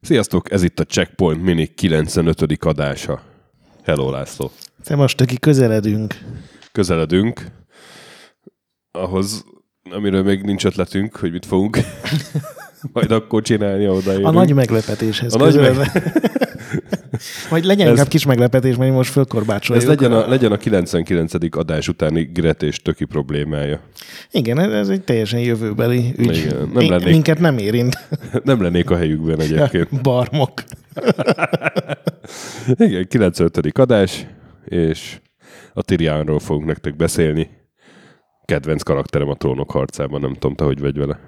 [0.00, 2.64] Sziasztok, ez itt a Checkpoint Mini 95.
[2.64, 3.22] adása.
[3.84, 4.50] Hello László.
[4.88, 6.18] most aki közeledünk.
[6.72, 7.46] Közeledünk
[8.90, 9.44] ahhoz,
[9.90, 11.78] amiről még nincs ötletünk, hogy mit fogunk
[12.92, 15.76] majd akkor csinálni, oda A nagy meglepetéshez a nagy meg...
[17.50, 19.84] Majd legyen ez, inkább kis meglepetés, mert most fölkorbácsoljuk.
[19.84, 21.32] Ez legyen a, legyen a 99.
[21.56, 23.80] adás utáni Gret és Töki problémája.
[24.30, 26.36] Igen, ez egy teljesen jövőbeli ügy.
[26.36, 27.98] Igen, nem lennék, Minket nem érint.
[28.44, 30.00] Nem lennék a helyükben egyébként.
[30.02, 30.62] Barmok.
[32.76, 33.78] Igen, 95.
[33.78, 34.26] adás,
[34.64, 35.20] és
[35.72, 37.50] a Tiriánról fogunk nektek beszélni.
[38.44, 41.18] Kedvenc karakterem a trónok harcában, nem tudom, te hogy vagy vele.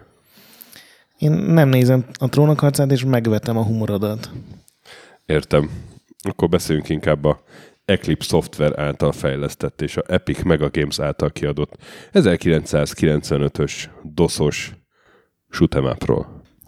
[1.19, 4.31] Én nem nézem a trónok harcát, és megvetem a humorodat.
[5.27, 5.71] Értem.
[6.23, 7.43] Akkor beszéljünk inkább a
[7.85, 11.77] Eclipse Software által fejlesztett és a Epic Mega Games által kiadott
[12.13, 14.73] 1995-ös DOS-os
[15.51, 16.17] shoot'em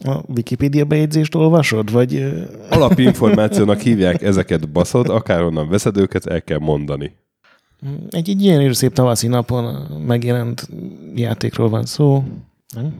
[0.04, 2.34] A Wikipedia bejegyzést olvasod, vagy...
[2.70, 7.16] Alapinformációnak hívják ezeket baszod, akárhonnan veszed őket, el kell mondani.
[8.10, 9.64] Egy, egy ilyen szép tavaszi napon
[10.06, 10.68] megjelent
[11.14, 12.24] játékról van szó.
[12.74, 12.94] Nem?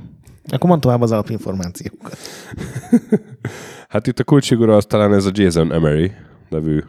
[0.49, 2.19] Akkor mond tovább az alapinformációkat.
[3.89, 6.13] hát itt a kulcsfigura az talán ez a Jason Emery
[6.49, 6.81] nevű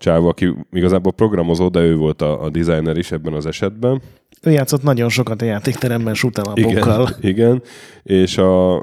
[0.00, 4.02] csáv, aki igazából programozó, de ő volt a, a designer is ebben az esetben.
[4.42, 6.14] Ő játszott nagyon sokat a játékteremben
[6.54, 7.62] Igen, igen,
[8.02, 8.74] és a,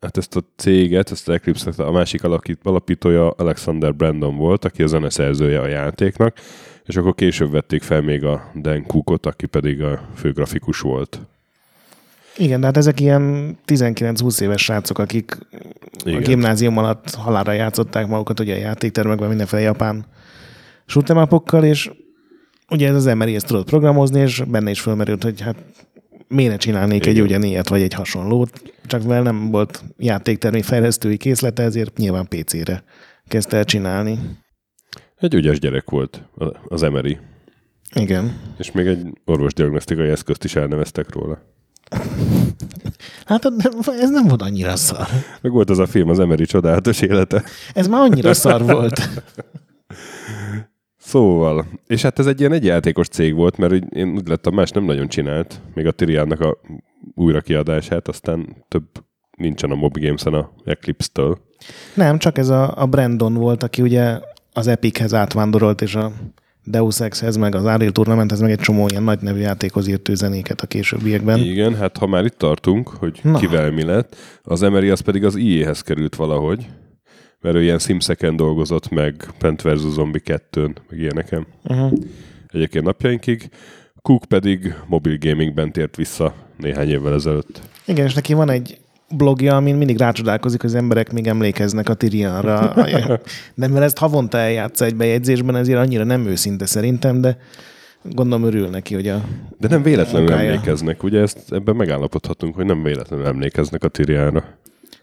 [0.00, 2.20] hát ezt a céget, ezt a eclipse a másik
[2.62, 6.36] alapítója Alexander Brandon volt, aki a zeneszerzője a játéknak,
[6.84, 11.20] és akkor később vették fel még a Dan Cookot, aki pedig a főgrafikus volt.
[12.36, 15.38] Igen, de hát ezek ilyen 19-20 éves srácok, akik
[16.04, 16.18] Igen.
[16.18, 20.06] a gimnázium alatt halára játszották magukat ugye a játéktermekben mindenféle japán
[20.86, 21.90] shootemapokkal, és
[22.70, 25.56] ugye ez az ember ezt tudott programozni, és benne is fölmerült, hogy hát
[26.28, 27.14] miért ne csinálnék Igen.
[27.14, 32.84] egy ugyanilyet, vagy egy hasonlót, csak mivel nem volt játéktermi fejlesztői készlete, ezért nyilván PC-re
[33.28, 34.18] kezdte el csinálni.
[35.16, 36.28] Egy ügyes gyerek volt
[36.68, 37.18] az Emery.
[37.94, 38.40] Igen.
[38.58, 41.38] És még egy orvosdiagnosztikai eszközt is elneveztek róla.
[43.26, 43.44] Hát
[44.00, 45.06] ez nem volt annyira szar.
[45.40, 47.44] Meg volt az a film, az Emery csodálatos élete.
[47.74, 49.00] Ez már annyira szar volt.
[50.98, 54.84] Szóval, és hát ez egy ilyen egyjátékos cég volt, mert én úgy lettem, más nem
[54.84, 56.60] nagyon csinált, még a Tiriannak a
[57.14, 58.84] újra kiadását, aztán több
[59.36, 61.38] nincsen a Mob Games-en a Eclipse-től.
[61.94, 64.20] Nem, csak ez a, a Brandon volt, aki ugye
[64.52, 66.12] az Epichez átvándorolt, és a
[66.66, 70.60] Deus Exhez, meg az Unreal Tournamenthez, meg egy csomó ilyen nagy nevű játékhoz írt zenéket
[70.60, 71.38] a későbbiekben.
[71.38, 73.38] Igen, hát ha már itt tartunk, hogy Na.
[73.38, 76.66] kivel mi lett, az Emery az pedig az IE-hez került valahogy,
[77.40, 79.80] mert ő ilyen Simseken dolgozott, meg Plant vs.
[79.80, 81.46] Zombie 2-n, meg ilyeneken.
[81.64, 81.92] Uh-huh.
[82.48, 83.48] Egyébként napjainkig.
[84.02, 87.60] Cook pedig mobil gamingben tért vissza néhány évvel ezelőtt.
[87.84, 88.78] Igen, és neki van egy
[89.10, 92.72] blogja, amin mindig rácsodálkozik, hogy az emberek még emlékeznek a Tirianra.
[93.54, 97.38] de mert ezt havonta eljátsz egy bejegyzésben, ezért annyira nem őszinte szerintem, de
[98.02, 99.24] gondolom örül neki, hogy a
[99.58, 100.50] De nem véletlenül munkája.
[100.50, 104.44] emlékeznek, ugye ezt ebben megállapodhatunk, hogy nem véletlenül emlékeznek a Tirianra.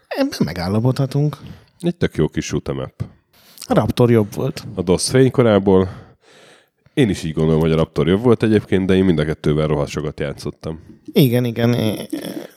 [0.08, 1.36] Ebben megállapodhatunk.
[1.80, 2.88] Egy tök jó kis shoot'em
[3.66, 4.64] A Raptor jobb volt.
[4.74, 5.88] A DOS fénykorából,
[6.94, 9.66] én is így gondolom, hogy a Raptor jobb volt egyébként, de én mind a kettővel
[9.66, 10.80] rohadt sokat játszottam.
[11.12, 11.72] Igen, igen.
[11.72, 12.06] Én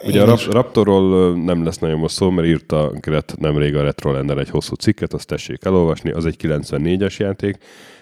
[0.05, 4.37] Ugye a Rap- Raptorról nem lesz nagyon most szó, mert írta Gret nemrég a Retrolender
[4.37, 7.57] egy hosszú cikket, azt tessék elolvasni, az egy 94-es játék.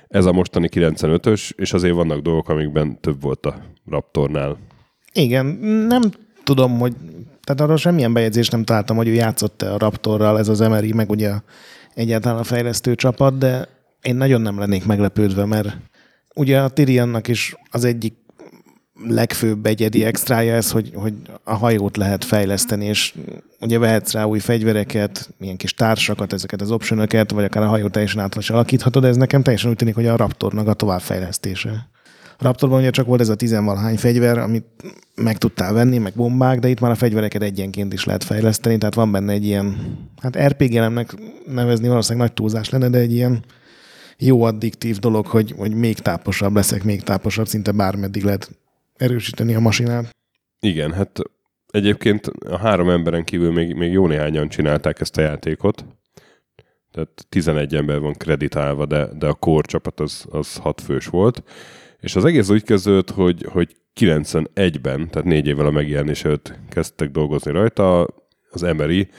[0.07, 3.56] Ez a mostani 95-ös, és azért vannak dolgok, amikben több volt a
[3.90, 4.57] Raptornál.
[5.13, 5.45] Igen,
[5.88, 6.01] nem
[6.44, 6.94] tudom, hogy
[7.44, 11.09] tehát arról semmilyen bejegyzést nem találtam, hogy ő játszott-e a Raptorral, ez az Emery, meg
[11.09, 11.31] ugye
[11.94, 13.68] egyáltalán a fejlesztő csapat, de
[14.01, 15.78] én nagyon nem lennék meglepődve, mert
[16.35, 18.13] ugye a Tyriannak is az egyik
[19.07, 21.13] legfőbb egyedi extrája ez, hogy, hogy
[21.44, 23.13] a hajót lehet fejleszteni, és
[23.62, 27.88] ugye vehetsz rá új fegyvereket, milyen kis társakat, ezeket az optionokat, vagy akár a hajó
[27.88, 31.89] teljesen át alakíthatod, de ez nekem teljesen úgy tűnik, hogy a Raptornak a továbbfejlesztése.
[32.38, 34.65] A Raptorban ugye csak volt ez a tizenvalhány fegyver, amit
[35.15, 38.95] meg tudtál venni, meg bombák, de itt már a fegyvereket egyenként is lehet fejleszteni, tehát
[38.95, 39.77] van benne egy ilyen,
[40.21, 41.15] hát RPG-lemnek
[41.45, 43.44] nevezni valószínűleg nagy túlzás lenne, de egy ilyen
[44.17, 48.50] jó addiktív dolog, hogy, hogy még táposabb leszek, még táposabb, szinte bármeddig lehet
[48.95, 50.09] erősíteni a masinát.
[50.59, 51.19] Igen, hát
[51.71, 55.85] egyébként a három emberen kívül még, még jó néhányan csinálták ezt a játékot.
[56.91, 61.44] Tehát 11 ember van kreditálva, de, de a core csapat az, az hat fős volt.
[62.00, 67.12] És az egész úgy kezdődött, hogy, hogy 91-ben, tehát négy évvel a megjelenés előtt kezdtek
[67.12, 68.07] dolgozni rajta,
[68.50, 69.09] az Emery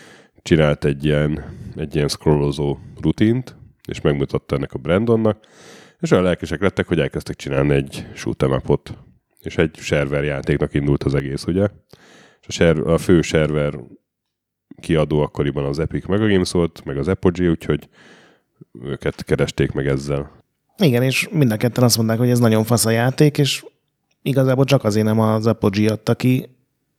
[0.42, 1.44] csinált egy ilyen,
[1.76, 3.56] egy ilyen scrollozó rutint,
[3.86, 5.38] és megmutatta ennek a Brandonnak,
[6.00, 8.78] És olyan lelkesek lettek, hogy elkezdtek csinálni egy shoot'em.
[9.40, 11.68] És egy server játéknak indult az egész, ugye?
[12.40, 13.74] És a, ser, a fő server
[14.80, 17.88] kiadó akkoriban az Epic meg a Games volt, meg az Apogee, úgyhogy
[18.82, 20.30] őket keresték meg ezzel.
[20.78, 23.64] Igen, és mind a ketten azt mondták, hogy ez nagyon fasz a játék, és
[24.22, 26.48] igazából csak azért nem az Apogee adta ki,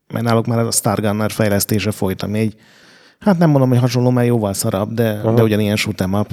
[0.08, 2.56] mert náluk már a Stargunner fejlesztése folyt, ami egy,
[3.20, 6.32] hát nem mondom, hogy hasonló, mert jóval szarabb, de, de ugyanilyen shoot'em up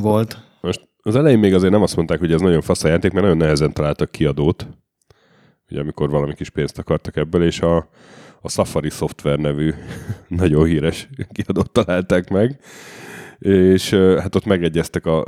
[0.00, 0.38] volt.
[0.60, 3.24] Most az elején még azért nem azt mondták, hogy ez nagyon fasz a játék, mert
[3.24, 4.66] nagyon nehezen találtak kiadót,
[5.70, 7.76] ugye amikor valami kis pénzt akartak ebből, és a,
[8.40, 9.74] a Safari Software nevű
[10.28, 12.60] nagyon híres kiadót találták meg,
[13.38, 15.24] és hát ott megegyeztek a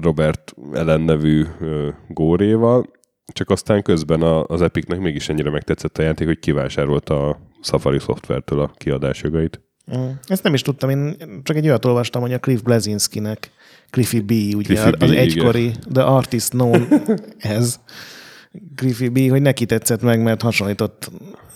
[0.00, 1.46] Robert Ellen nevű
[2.08, 2.90] góréval,
[3.32, 8.60] csak aztán közben az Epicnek mégis ennyire megtetszett a játék, hogy kivásárolta a Safari Software-től
[8.60, 9.60] a kiadásjogait.
[9.96, 10.08] Mm.
[10.26, 13.50] Ezt nem is tudtam, én csak egy olyat olvastam, hogy a Cliff Blazinskinek,
[13.92, 15.80] Cliffy B, ugye Cliffy az B, egykori, igen.
[15.92, 16.88] the artist known
[17.38, 17.80] ez,
[18.76, 21.10] Cliffy B, hogy neki tetszett meg, mert hasonlított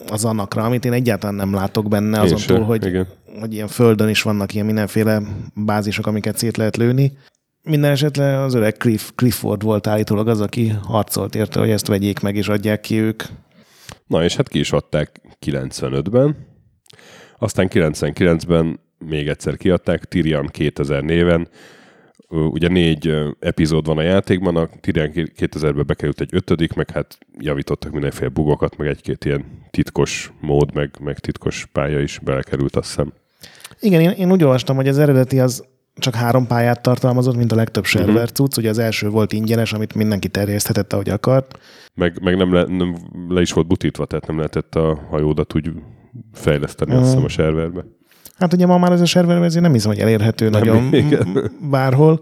[0.08, 3.06] az anakra, amit én egyáltalán nem látok benne, azon túl, hogy, igen.
[3.40, 5.22] hogy ilyen földön is vannak ilyen mindenféle
[5.54, 7.12] bázisok, amiket szét lehet lőni.
[7.62, 12.20] Minden esetre az öreg Cliff, Clifford volt állítólag az, aki harcolt érte, hogy ezt vegyék
[12.20, 13.22] meg és adják ki ők.
[14.06, 16.36] Na és hát ki is adták 95-ben,
[17.38, 21.48] aztán 99-ben még egyszer kiadták, Tyrion 2000 néven,
[22.28, 27.92] ugye négy epizód van a játékban, a Tyrion 2000-ben bekerült egy ötödik, meg hát javítottak
[27.92, 33.12] mindenféle bugokat, meg egy-két ilyen titkos mód, meg, meg titkos pálya is belekerült, azt hiszem.
[33.80, 35.64] Igen, én, én úgy olvastam, hogy az eredeti az
[35.98, 37.92] csak három pályát tartalmazott, mint a legtöbb mhm.
[37.92, 38.28] server uh-huh.
[38.28, 38.56] cucc.
[38.56, 41.58] Ugye az első volt ingyenes, amit mindenki terjeszthetett, ahogy akart.
[41.94, 42.96] Meg, meg nem, le, nem
[43.28, 45.72] le is volt butítva, tehát nem lehetett a hajódat úgy
[46.32, 47.06] fejleszteni, uh-huh.
[47.06, 47.84] azt hiszem, a serverbe.
[48.38, 51.50] Hát ugye ma már ez a server verzió nem hiszem, hogy elérhető nem nagyon igen.
[51.70, 52.20] bárhol.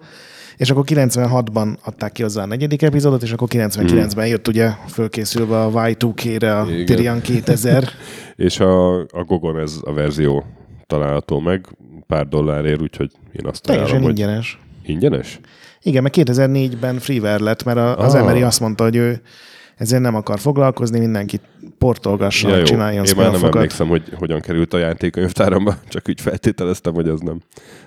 [0.57, 4.25] És akkor 96-ban adták ki hozzá a negyedik epizódot, és akkor 99-ben hmm.
[4.25, 7.89] jött ugye fölkészülve a Y2K-re a Tyrion 2000.
[8.37, 10.45] és a, a Gogon ez a verzió
[10.87, 11.67] található meg
[12.07, 14.59] pár dollárért, úgyhogy én azt Teljesen ajánlom, ingyenes.
[14.83, 15.41] Ingyenes?
[15.83, 18.21] Igen, mert 2004-ben freeware lett, mert a, az ah.
[18.21, 19.21] Emery azt mondta, hogy ő
[19.77, 21.41] ezért nem akar foglalkozni, mindenki
[21.79, 26.95] portolgassa, ja, csináljon Én már nem emlékszem, hogy hogyan került a játékkönyvtáramba, csak úgy feltételeztem,
[26.95, 27.41] hogy az nem,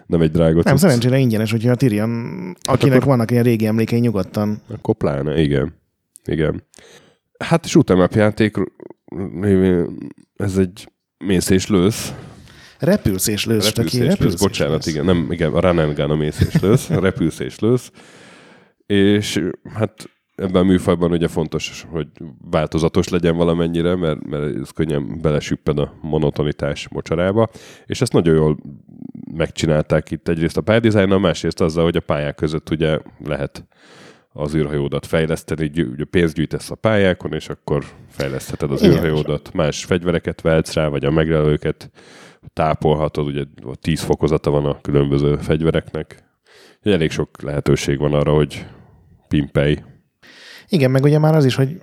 [0.06, 2.10] nem egy drága Nem, szerencsére ingyenes, hogyha a Tyrion,
[2.46, 4.62] hát akinek akkor, vannak ilyen régi emlékei nyugodtan.
[4.74, 5.74] Akkor pláne, igen.
[6.26, 6.64] Igen.
[7.40, 8.56] Hát shoot'em up játék,
[10.36, 12.14] ez egy mész és lősz.
[12.80, 13.66] Repülsz és lősz.
[13.66, 16.62] Repülsz és repülsz, lősz, bocsánat, igen, nem, igen, a run and gun a mész és
[16.62, 17.92] lősz, repülsz és lősz.
[18.86, 19.44] És
[19.74, 22.08] hát ebben a műfajban ugye fontos, hogy
[22.52, 27.50] változatos legyen valamennyire, mert, mert ez könnyen belesüpped a monotonitás mocsarába,
[27.86, 28.58] és ezt nagyon jól
[29.36, 33.68] megcsinálták itt egyrészt a pályadizájnnal, másrészt azzal, hogy a pályák között ugye lehet
[34.34, 38.94] az űrhajódat fejleszteni, ugye pénzt gyűjtesz a pályákon, és akkor fejlesztheted az Igen.
[38.94, 41.92] űrhajódat, más fegyvereket vehetsz rá, vagy a megrelőket
[42.54, 43.44] tápolhatod, ugye
[43.82, 46.24] 10 fokozata van a különböző fegyvereknek.
[46.82, 48.66] Elég sok lehetőség van arra, hogy
[49.28, 49.78] pimpelj
[50.70, 51.82] igen, meg ugye már az is, hogy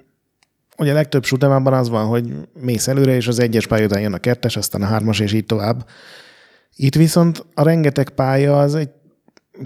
[0.78, 4.12] ugye a legtöbb sutemában az van, hogy mész előre, és az egyes pálya után jön
[4.12, 5.86] a kettes, aztán a hármas, és így tovább.
[6.76, 8.88] Itt viszont a rengeteg pálya az egy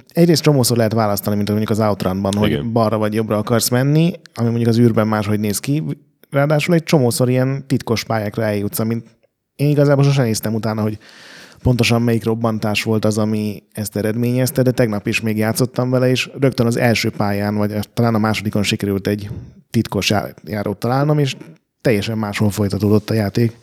[0.08, 2.72] egyrészt csomószor lehet választani, mint mondjuk az Outrunban, hogy Igen.
[2.72, 5.82] balra vagy jobbra akarsz menni, ami mondjuk az űrben máshogy néz ki.
[6.30, 9.06] Ráadásul egy csomószor ilyen titkos pályákra eljutsz, amit
[9.56, 10.98] én igazából sosem néztem utána, hogy
[11.62, 16.30] pontosan melyik robbantás volt az, ami ezt eredményezte, de tegnap is még játszottam vele, és
[16.40, 19.30] rögtön az első pályán, vagy talán a másodikon sikerült egy
[19.70, 20.12] titkos
[20.44, 21.36] járót találnom, és
[21.80, 23.56] teljesen máshol folytatódott a játék.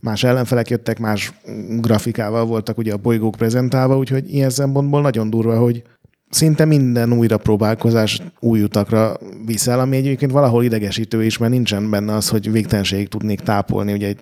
[0.00, 1.32] Más ellenfelek jöttek, más
[1.80, 5.82] grafikával voltak ugye a bolygók prezentálva, úgyhogy ilyen szempontból nagyon durva, hogy
[6.30, 12.14] szinte minden újra próbálkozás új utakra viszel, ami egyébként valahol idegesítő is, mert nincsen benne
[12.14, 13.92] az, hogy végtelenségig tudnék tápolni.
[13.92, 14.20] Ugye egy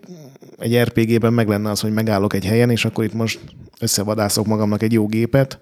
[0.58, 3.40] egy RPG-ben meg lenne az, hogy megállok egy helyen, és akkor itt most
[3.80, 5.58] összevadászok magamnak egy jó gépet.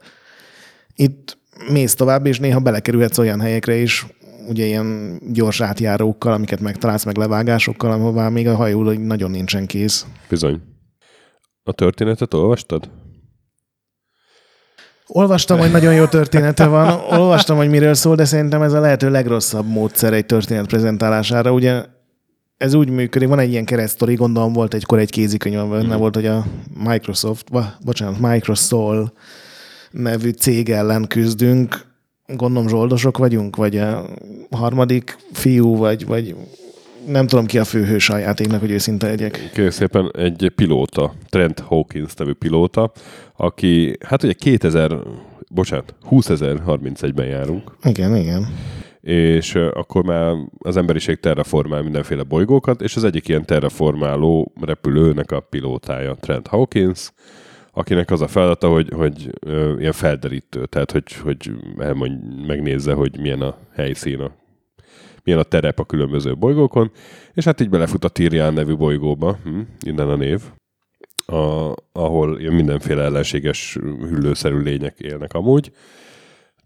[0.95, 1.39] Itt
[1.71, 4.07] mész tovább, és néha belekerülhetsz olyan helyekre is,
[4.49, 10.07] ugye ilyen gyors átjárókkal, amiket megtalálsz, meg levágásokkal, ahová még a hajó nagyon nincsen kész.
[10.29, 10.61] Bizony.
[11.63, 12.91] A történetet olvastad?
[15.07, 19.11] Olvastam, hogy nagyon jó története van, olvastam, hogy miről szól, de szerintem ez a lehető
[19.11, 21.53] legrosszabb módszer egy történet prezentálására.
[21.53, 21.85] Ugye
[22.57, 25.99] ez úgy működik, van egy ilyen keresztori, gondolom volt egykor egy kézikönyv, benne mm.
[25.99, 26.45] volt, hogy a
[26.85, 29.13] Microsoft, va, bocsánat, Microsoft
[29.91, 31.87] nevű cég ellen küzdünk,
[32.27, 34.07] gondolom zsoldosok vagyunk, vagy a
[34.51, 36.35] harmadik fiú, vagy, vagy
[37.07, 39.51] nem tudom ki a főhős a játéknak, hogy őszinte legyek.
[39.55, 42.93] Kérlek szépen egy pilóta, Trent Hawkins nevű pilóta,
[43.37, 44.97] aki, hát ugye 2000,
[45.51, 48.49] bocsánat, 2031-ben járunk, Igen, igen.
[49.07, 55.41] És akkor már az emberiség terraformál mindenféle bolygókat, és az egyik ilyen terraformáló repülőnek a
[55.41, 57.13] pilótája Trent Hawkins,
[57.73, 62.15] akinek az a feladata, hogy, hogy ö, ilyen felderítő, tehát hogy, hogy elmondj,
[62.47, 64.31] megnézze, hogy milyen a helyszín, a,
[65.25, 66.91] milyen a terep a különböző bolygókon,
[67.35, 70.41] és hát így belefut a Tyrian nevű bolygóba, hm, innen a név,
[71.27, 75.73] a, ahol mindenféle ellenséges hüllőszerű lények élnek amúgy,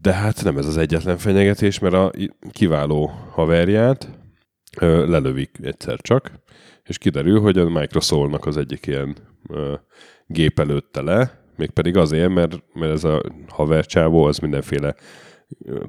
[0.02, 2.12] de hát nem ez az egyetlen fenyegetés, mert a
[2.50, 4.08] kiváló haverját
[4.80, 6.32] ö, lelövik egyszer csak,
[6.84, 9.16] és kiderül, hogy a Microsoftnak az egyik ilyen
[9.48, 9.74] ö,
[10.26, 14.94] gép előtte le, mégpedig azért, mert, mert ez a havercsávó az mindenféle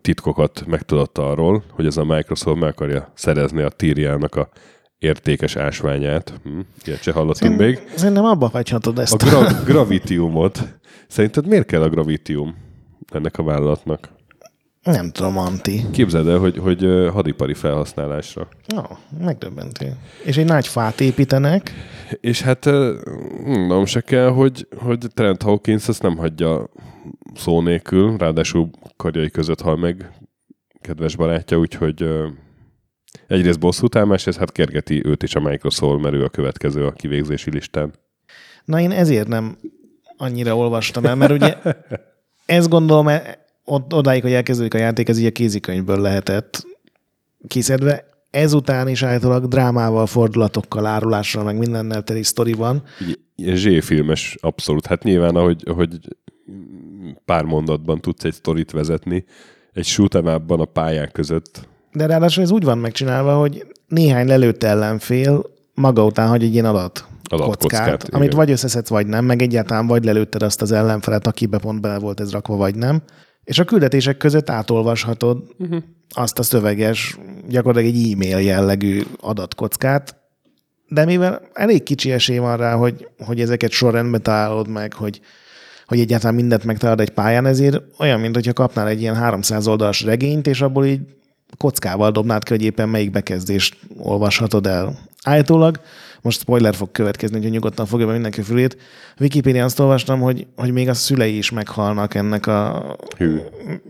[0.01, 4.49] titkokat megtudott arról, hogy ez a Microsoft meg akarja szerezni a Tyriának a
[4.97, 6.33] értékes ásványát.
[6.43, 7.79] Hm, ilyet se hallottunk még.
[7.95, 9.13] Szerintem abba hagyhatod ezt.
[9.13, 10.59] A gra- gravitiumot.
[11.07, 12.55] Szerinted miért kell a gravitium
[13.13, 14.09] ennek a vállalatnak?
[14.83, 15.81] Nem tudom, Anti.
[15.91, 18.47] Képzeld el, hogy, hogy hadipari felhasználásra.
[18.67, 18.81] No,
[19.19, 19.95] megdöbbentő.
[20.25, 21.73] És egy nagy fát építenek,
[22.19, 22.65] És hát
[23.45, 26.69] mondom se kell, hogy, hogy Trent Hawkins ezt nem hagyja
[27.35, 30.11] szó nélkül, ráadásul karjai között hal meg
[30.81, 32.09] kedves barátja, úgyhogy
[33.27, 36.91] egyrészt bosszút áll, másrészt hát kergeti őt is a Microsoft, mert ő a következő a
[36.91, 37.93] kivégzési listán.
[38.65, 39.57] Na én ezért nem
[40.17, 41.57] annyira olvastam el, mert ugye
[42.51, 46.65] ezt gondolom, e- ott, odáig, hogy elkezdődik a játék, ez így a kézikönyvből lehetett
[47.47, 48.05] kiszedve.
[48.29, 52.83] Ezután is állítólag drámával, fordulatokkal, árulással, meg mindennel teli sztori van.
[53.01, 54.85] Így, ilyen zséfilmes, abszolút.
[54.85, 55.89] Hát nyilván, ahogy, ahogy
[57.25, 59.25] pár mondatban tudsz egy sztorit vezetni,
[59.73, 61.67] egy shoot'em a pályák között.
[61.91, 66.65] De ráadásul ez úgy van megcsinálva, hogy néhány lelőtt ellenfél maga után hagy egy ilyen
[66.65, 68.19] adat Adatkockát, kockát, igen.
[68.19, 71.99] amit vagy összeszedsz, vagy nem, meg egyáltalán vagy lelőtted azt az ellenfelet, akibe pont bele
[71.99, 73.01] volt ez rakva, vagy nem.
[73.43, 75.83] És a küldetések között átolvashatod uh-huh.
[76.09, 77.17] azt a szöveges,
[77.49, 80.15] gyakorlatilag egy e-mail jellegű adatkockát,
[80.87, 85.21] de mivel elég kicsi esély van rá, hogy, hogy ezeket sorrendben találod meg, hogy,
[85.85, 90.01] hogy egyáltalán mindent megtalálod egy pályán, ezért olyan, mint hogyha kapnál egy ilyen 300 oldalas
[90.01, 91.01] regényt, és abból így
[91.57, 94.99] kockával dobnád ki, hogy éppen melyik bekezdést olvashatod el.
[95.23, 95.79] Állítólag,
[96.21, 98.77] most spoiler fog következni, hogy nyugodtan fogja be mindenki fülét.
[99.19, 103.37] Wikipédián azt olvastam, hogy, hogy még a szülei is meghalnak ennek a Hű.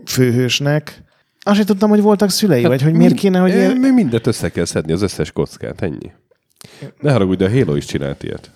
[0.06, 1.02] főhősnek.
[1.40, 3.50] Azt sem tudtam, hogy voltak szülei, vagy hogy miért kéne, hogy...
[3.50, 6.12] Mind, ilyen- mi mindent össze kell szedni, az összes kockát, ennyi.
[7.00, 8.50] Ne haragudj, de a Halo is csinált ilyet.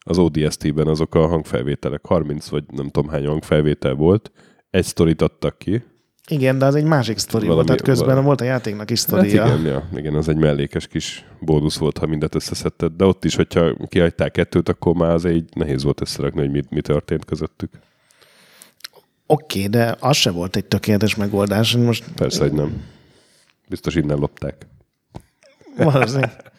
[0.00, 4.30] Az ODST-ben azok a hangfelvételek, 30 vagy nem tudom hány hangfelvétel volt,
[4.70, 5.82] egy sztorit adtak ki.
[6.28, 9.08] Igen, de az egy másik sztori volt, tehát közben valami- volt a játéknak is Hát
[9.08, 9.44] sztoria.
[9.46, 13.34] igen, ja, igen, az egy mellékes kis bónusz volt, ha mindet összeszedted, de ott is,
[13.34, 17.70] hogyha kihagytál kettőt, akkor már az egy nehéz volt összerakni, hogy mi, mi történt közöttük.
[19.26, 21.76] Oké, okay, de az se volt egy tökéletes megoldás.
[21.76, 22.82] Most Persze, hogy nem.
[23.68, 24.66] Biztos innen lopták.
[25.76, 26.52] valószínűleg.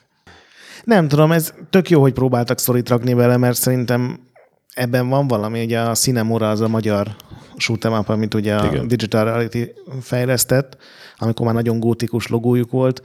[0.84, 4.20] Nem tudom, ez tök jó, hogy próbáltak szorít rakni vele, mert szerintem
[4.74, 7.16] ebben van valami, ugye a Cinemora az a magyar
[7.58, 8.88] shoot'em up, amit ugye a Igen.
[8.88, 9.70] Digital Reality
[10.02, 10.78] fejlesztett,
[11.18, 13.02] amikor már nagyon gótikus logójuk volt.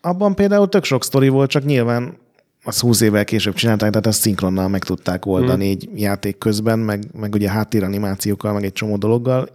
[0.00, 2.16] Abban például tök sok sztori volt, csak nyilván
[2.64, 5.72] az 20 évvel később csinálták, tehát azt szinkronnal meg tudták oldani hmm.
[5.72, 9.48] egy játék közben, meg, meg ugye háttéranimációkkal, meg egy csomó dologgal.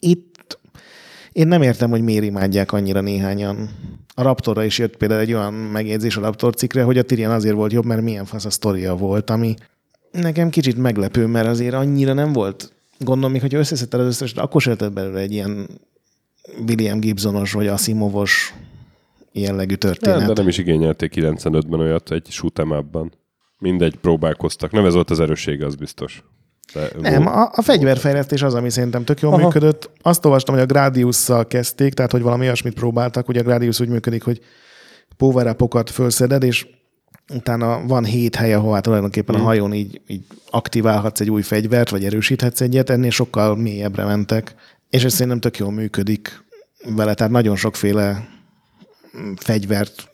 [0.00, 0.58] Itt
[1.32, 3.70] én nem értem, hogy miért imádják annyira néhányan.
[4.14, 7.54] A Raptorra is jött például egy olyan megjegyzés a Raptor cikkre, hogy a Tyrion azért
[7.54, 9.54] volt jobb, mert milyen fasz a sztoria volt, ami
[10.12, 12.72] nekem kicsit meglepő, mert azért annyira nem volt.
[12.98, 15.68] Gondolom, még hogyha összeszedted az összes, akkor se lehetett belőle egy ilyen
[16.68, 18.54] William Gibsonos vagy Asimovos
[19.32, 20.18] jellegű történet.
[20.18, 23.12] Hát, de nem is igényelték 95-ben olyat egy shoot'em up-ban.
[23.58, 24.70] Mindegy, próbálkoztak.
[24.70, 26.24] Nem ez volt az erőssége, az biztos.
[26.72, 29.42] De Nem, volt- a, a fegyverfejlesztés az, ami szerintem tök jól Aha.
[29.42, 29.90] működött.
[30.02, 33.28] Azt olvastam, hogy a Gradius-szal kezdték, tehát hogy valami olyasmit próbáltak.
[33.28, 34.40] Ugye a Gradius úgy működik, hogy
[35.16, 36.66] power upokat fölszeded, és
[37.34, 39.44] utána van hét hely, ahová tulajdonképpen Mhm.
[39.44, 44.54] a hajón így, így aktiválhatsz egy új fegyvert, vagy erősíthetsz egyet, ennél sokkal mélyebbre mentek.
[44.90, 46.44] És ez szerintem tök jól működik
[46.84, 48.28] vele, tehát nagyon sokféle
[49.18, 50.08] mm, fegyvert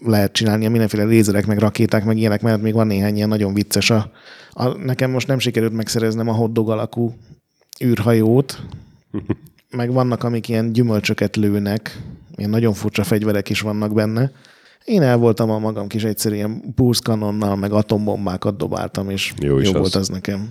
[0.00, 3.90] lehet csinálni, mindenféle lézerek, meg rakéták, meg ilyenek mellett még van néhány ilyen nagyon vicces.
[3.90, 4.10] A,
[4.50, 7.14] a, nekem most nem sikerült megszereznem a hotdog alakú
[7.84, 8.62] űrhajót,
[9.70, 12.02] meg vannak, amik ilyen gyümölcsöket lőnek,
[12.36, 14.32] ilyen nagyon furcsa fegyverek is vannak benne.
[14.84, 19.48] Én el voltam a magam kis egyszerű ilyen pulse kanonnal, meg atombombákat dobáltam, és Jó
[19.48, 19.78] jó, jó az.
[19.78, 20.50] volt az nekem.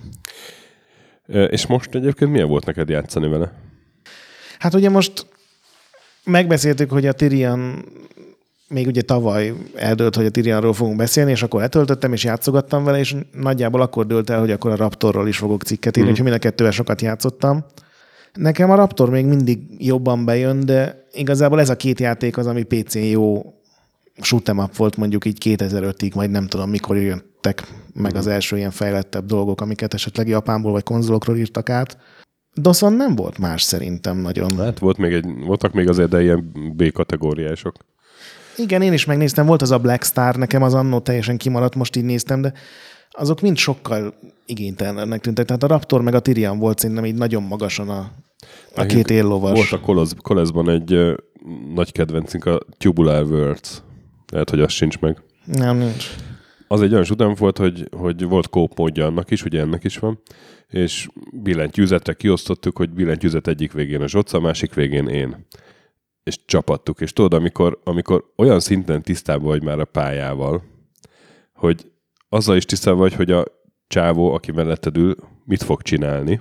[1.26, 3.52] És most egyébként milyen volt neked játszani vele?
[4.58, 5.26] Hát ugye most
[6.24, 7.84] megbeszéltük, hogy a Tyrion
[8.68, 12.98] még ugye tavaly eldőlt, hogy a Tyrianról fogunk beszélni, és akkor letöltöttem, és játszogattam vele,
[12.98, 16.12] és nagyjából akkor dőlt el, hogy akkor a Raptorról is fogok cikket írni, mm.
[16.12, 17.64] úgyhogy mind a kettővel sokat játszottam.
[18.34, 22.62] Nekem a Raptor még mindig jobban bejön, de igazából ez a két játék az, ami
[22.62, 23.54] PC-n jó
[24.20, 28.70] shoot'em up volt mondjuk így 2005-ig, majd nem tudom mikor jöttek meg az első ilyen
[28.70, 31.98] fejlettebb dolgok, amiket esetleg Japánból vagy konzolokról írtak át.
[32.54, 34.56] Doszon nem volt más szerintem nagyon.
[34.56, 37.74] Hát volt még egy, voltak még azért, de ilyen B-kategóriások.
[38.56, 41.96] Igen, én is megnéztem, volt az a Black Star, nekem az annó teljesen kimaradt, most
[41.96, 42.52] így néztem, de
[43.10, 44.14] azok mind sokkal
[44.46, 45.46] igénytelennek tűntek.
[45.46, 48.10] Tehát a Raptor meg a Tyrion volt szerintem így nagyon magasan a,
[48.74, 49.70] a két éllovas.
[49.70, 51.14] Volt a Koleszban egy
[51.74, 53.82] nagy kedvencünk, a Tubular Worlds.
[54.32, 55.22] Lehet, hogy az sincs meg.
[55.44, 56.14] Nem, nincs.
[56.68, 60.20] Az egy olyan utam volt, hogy, hogy volt kópmódja annak is, ugye ennek is van,
[60.68, 65.46] és billentyűzetre kiosztottuk, hogy billentyűzet egyik végén a Zsoca, a másik végén én.
[66.22, 67.00] És csapattuk.
[67.00, 70.62] És tudod, amikor, amikor olyan szinten tisztában vagy már a pályával,
[71.54, 71.90] hogy
[72.28, 73.44] azzal is tisztában vagy, hogy a
[73.86, 76.40] csávó, aki melletted ül, mit fog csinálni,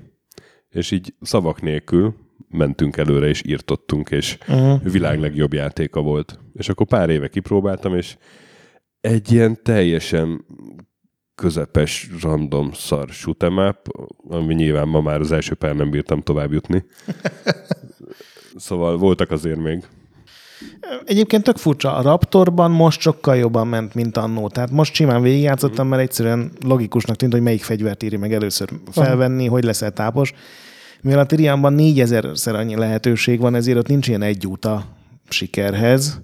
[0.70, 2.16] és így szavak nélkül
[2.50, 4.92] mentünk előre, és írtottunk, és uh-huh.
[4.92, 6.40] világ legjobb játéka volt.
[6.54, 8.18] És akkor pár éve kipróbáltam, és
[9.02, 10.46] egy ilyen teljesen
[11.36, 13.76] közepes, random szar shoot'em
[14.30, 16.86] ami nyilván ma már az első pár nem bírtam tovább jutni.
[18.56, 19.84] szóval voltak azért még.
[21.06, 24.48] Egyébként tök furcsa, a Raptorban most sokkal jobban ment, mint annó.
[24.48, 29.46] Tehát most simán végigjátszottam, mert egyszerűen logikusnak tűnt, hogy melyik fegyvert írja meg először felvenni,
[29.46, 30.34] hogy leszel tápos.
[31.02, 34.86] Mivel a Tirianban négyezerszer annyi lehetőség van, ezért ott nincs ilyen egy út a
[35.30, 36.22] sikerhez.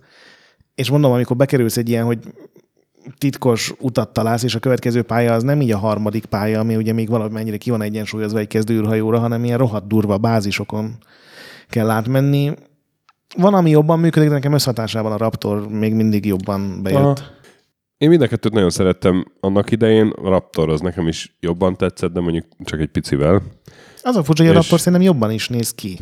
[0.76, 2.20] És mondom, amikor bekerülsz egy ilyen, hogy
[3.18, 6.94] titkos utat találsz, és a következő pálya az nem így a harmadik pálya, ami ugye
[6.94, 10.98] még valamennyire ki van egyensúlyozva egy kezdőrhajóra, hanem ilyen rohadt durva bázisokon
[11.70, 12.52] kell átmenni.
[13.38, 17.00] Van, ami jobban működik, de nekem összhatásában a Raptor még mindig jobban bejött.
[17.00, 17.16] Aha.
[17.98, 22.14] Én mind a kettőt nagyon szerettem annak idején, a Raptor az nekem is jobban tetszett,
[22.14, 23.42] de mondjuk csak egy picivel.
[24.04, 26.00] Az a furcsa, hogy a Raptor szerintem jobban is néz ki.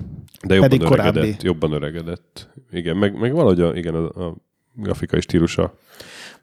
[0.47, 1.35] De jobban Pedig öregedett, korábbi.
[1.41, 2.49] jobban öregedett.
[2.71, 4.35] Igen, meg, meg valahogy a, igen, a, a
[4.73, 5.73] grafikai stílusa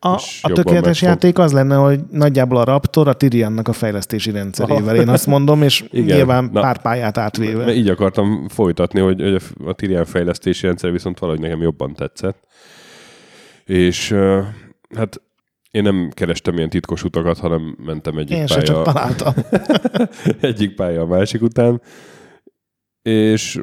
[0.00, 4.96] a, a tökéletes játék az lenne, hogy nagyjából a Raptor a Tiriannak a fejlesztési rendszerével.
[4.96, 6.16] Én azt mondom, és Igen.
[6.16, 7.64] nyilván Na, pár pályát átvéve.
[7.64, 12.46] Mert így akartam folytatni, hogy, hogy a Tirian fejlesztési rendszer viszont valahogy nekem jobban tetszett.
[13.64, 14.14] És
[14.96, 15.20] hát
[15.70, 18.62] én nem kerestem ilyen titkos utakat, hanem mentem egyik én pálya...
[18.62, 19.34] csak találtam.
[20.40, 21.82] egyik pálya a másik után.
[23.02, 23.60] És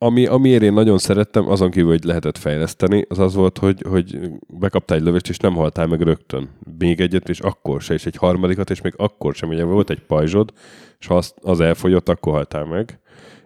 [0.00, 4.18] ami, amiért én nagyon szerettem, azon kívül, hogy lehetett fejleszteni, az az volt, hogy, hogy
[4.48, 6.48] bekaptál egy lövést, és nem haltál meg rögtön.
[6.78, 9.48] Még egyet, és akkor se, és egy harmadikat, és még akkor sem.
[9.48, 10.52] Ugye volt egy pajzsod,
[10.98, 13.00] és ha az, az elfogyott, akkor haltál meg.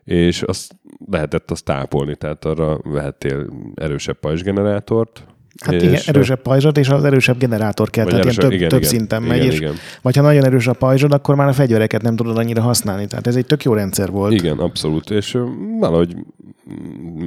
[0.05, 5.27] És azt lehetett azt tápolni, tehát arra vehettél erősebb pajzsgenerátort,
[5.61, 8.79] Hát és igen, erősebb pajzsod, és az erősebb generátor kell, tehát erősebb, több, igen, több
[8.79, 9.75] igen, szinten igen, megy, igen, és igen.
[10.03, 13.07] vagy ha nagyon erős a pajzsod, akkor már a fegyvereket nem tudod annyira használni.
[13.07, 14.33] Tehát ez egy tök jó rendszer volt.
[14.33, 15.39] Igen, abszolút, és
[15.79, 16.17] valahogy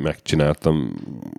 [0.03, 0.93] megcsináltam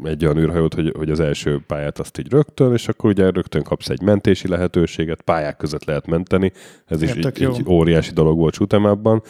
[0.04, 3.62] egy olyan űrhajót, hogy, hogy az első pályát azt így rögtön, és akkor ugye rögtön
[3.62, 6.52] kapsz egy mentési lehetőséget, pályák között lehet menteni,
[6.86, 9.22] ez is így, így óriási dolog volt Sutemában.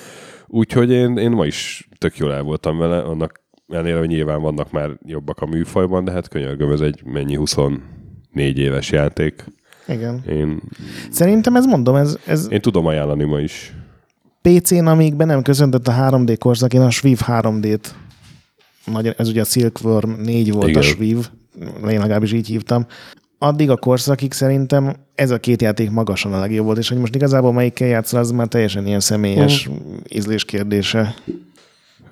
[0.47, 4.71] Úgyhogy én, én ma is tök jól el voltam vele, annak ennél, hogy nyilván vannak
[4.71, 7.79] már jobbak a műfajban, de hát könyörgöm, ez egy mennyi 24
[8.59, 9.45] éves játék.
[9.89, 10.23] Igen.
[10.29, 10.61] Én,
[11.11, 12.47] Szerintem ez mondom, ez, ez...
[12.51, 13.75] Én tudom ajánlani ma is.
[14.43, 17.85] PC-n, amíg be nem köszöntött a 3D korszak, én a Swiv 3D-t,
[19.17, 20.81] ez ugye a Silkworm 4 volt Igen.
[20.81, 21.29] a Swiv,
[21.89, 22.87] én legalábbis így hívtam,
[23.39, 27.15] addig a korszakig szerintem ez a két játék magasan a legjobb volt, és hogy most
[27.15, 29.77] igazából melyikkel játszol, az már teljesen ilyen személyes uh.
[30.09, 31.15] ízlés kérdése.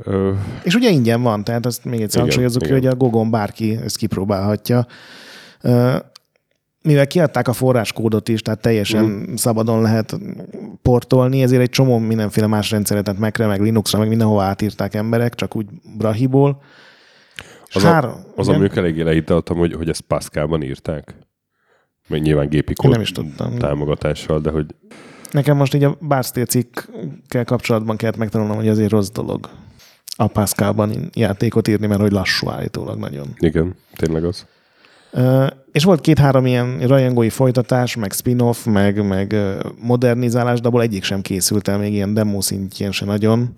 [0.02, 0.33] Ö...
[0.62, 4.87] És ugye ingyen van, tehát azt még egyszer hangsúlyozzuk hogy a Gogon bárki ezt kipróbálhatja.
[6.83, 9.35] Mivel kiadták a forráskódot is, tehát teljesen mm.
[9.35, 10.18] szabadon lehet
[10.83, 15.35] portolni, ezért egy csomó mindenféle más rendszeret, tehát Mac-re, meg Linuxra, meg mindenhova átírták emberek,
[15.35, 16.62] csak úgy brahiból.
[17.72, 21.14] Az, Három, a, az amik eléggé lehitaltam, hogy, hogy ezt Pascalban írták.
[22.09, 23.59] Meg nyilván gépi kód nem is tudtam.
[23.59, 24.66] támogatással, de hogy...
[25.30, 29.48] Nekem most így a Bárstél cikkkel kapcsolatban kellett megtanulnom, hogy azért rossz dolog
[30.16, 33.27] a Pascalban játékot írni, mert hogy lassú állítólag nagyon.
[33.38, 34.46] Igen, tényleg az.
[35.12, 39.37] Uh, és volt két-három ilyen rajongói folytatás, meg spin-off, meg, meg
[39.81, 43.55] modernizálás, de abból egyik sem készült el, még ilyen demo szintjén se nagyon.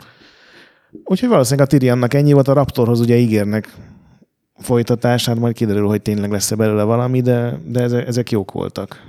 [1.05, 3.75] Úgyhogy valószínűleg a Tyriannak ennyi volt, a Raptorhoz ugye ígérnek
[4.59, 9.05] folytatását, majd kiderül, hogy tényleg lesz-e belőle valami, de, de ezek jók voltak.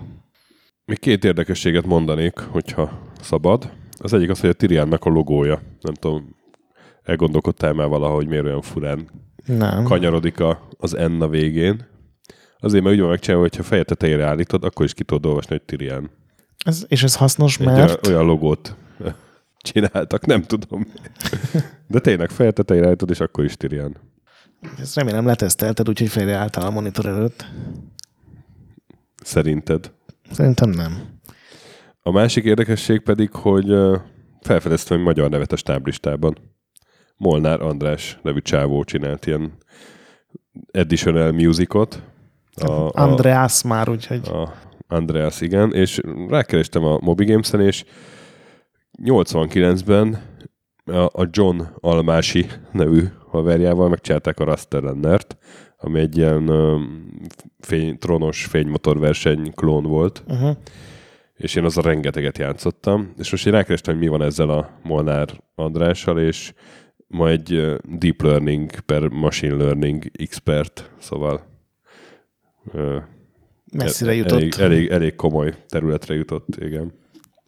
[0.85, 3.71] Még két érdekességet mondanék, hogyha szabad.
[3.97, 5.61] Az egyik az, hogy a Tyriannak a logója.
[5.81, 6.35] Nem tudom,
[7.07, 9.09] Elgondolkodtál már valahogy, miért olyan furán
[9.45, 9.83] Nem.
[9.83, 11.87] kanyarodik a, az N a végén.
[12.59, 15.61] Azért, mert úgy van megcsinálva, hogyha feje tetejére állítod, akkor is ki tudod olvasni, hogy
[15.61, 16.09] Tyrion.
[16.65, 18.07] Ez, és ez hasznos, Egy mert...
[18.07, 18.75] olyan, logót
[19.71, 20.87] csináltak, nem tudom.
[21.87, 23.97] De tényleg feje tetejére állítod, és akkor is Tyrion.
[24.79, 27.45] Ezt remélem letesztelted, úgyhogy fejre álltál a monitor előtt.
[29.23, 29.91] Szerinted?
[30.31, 31.19] Szerintem nem.
[32.01, 33.73] A másik érdekesség pedig, hogy
[34.41, 36.37] felfedeztem egy magyar nevet a stáblistában.
[37.17, 39.51] Molnár András nevű csávó csinált ilyen
[40.71, 42.01] additional musicot.
[42.55, 44.27] A, a, Andreas már, úgyhogy...
[44.27, 44.53] a
[44.87, 47.83] Andreas, igen, és rákerestem a Moby Games-en, és
[49.03, 50.21] 89-ben
[50.85, 55.37] a, a John Almási nevű haverjával megcsinálták a Rasterlandert,
[55.77, 56.51] ami egy ilyen
[57.59, 60.57] fény, trónos fénymotorverseny klón volt, Uh-huh.
[61.35, 65.27] és én azzal rengeteget játszottam, és most én rákerestem, hogy mi van ezzel a Molnár
[65.55, 66.53] Andrással, és
[67.07, 71.45] ma egy deep learning per machine learning expert, szóval
[73.73, 74.37] Messzire e- jutott.
[74.39, 76.93] Elég, elég, elég komoly területre jutott, igen.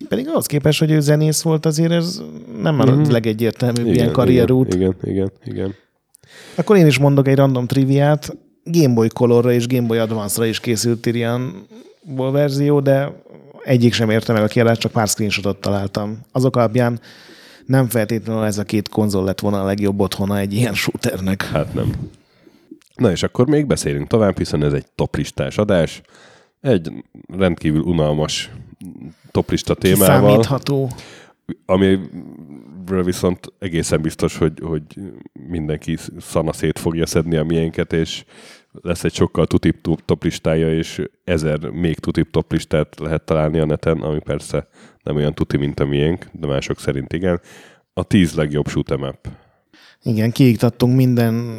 [0.08, 2.22] Pedig ahhoz képest, hogy ő zenész volt, azért ez
[2.62, 3.12] nem a Mhm.
[3.12, 4.74] legegyértelműbb igen ilyen karrierút.
[4.74, 5.76] Igen, igen, igen, igen.
[6.56, 8.38] Akkor én is mondok egy random triviát.
[8.63, 13.24] Game Boy Colorra és Game Boy Advance-ra is készült Tyrion-ból verzió, de
[13.63, 16.19] egyik sem érte meg a kiadást, csak pár screenshotot találtam.
[16.32, 17.00] Azok alapján
[17.70, 21.44] nem feltétlenül ez a két konzol lett volna a legjobb otthona egy ilyen shooternek.
[21.44, 21.92] Hát nem.
[22.96, 26.02] Na és akkor még beszélünk tovább, hiszen ez egy toplistás adás.
[26.62, 26.92] Egy
[27.28, 28.52] rendkívül unalmas
[29.32, 30.90] toplista témával, Számítható.
[31.66, 34.84] amiről viszont egészen biztos, hogy, hogy
[35.50, 38.24] mindenki szana szét fogja szedni a miénket, és
[38.72, 44.20] lesz egy sokkal tutip toplistája, és ezer még tutip toplistát lehet találni a neten, ami
[44.20, 44.68] persze
[45.04, 47.42] nem olyan tuti, mint a miénk, de mások szerint igen.
[47.94, 49.28] A tíz legjobb shoot'em up.
[50.04, 51.58] Igen, kiiktattunk minden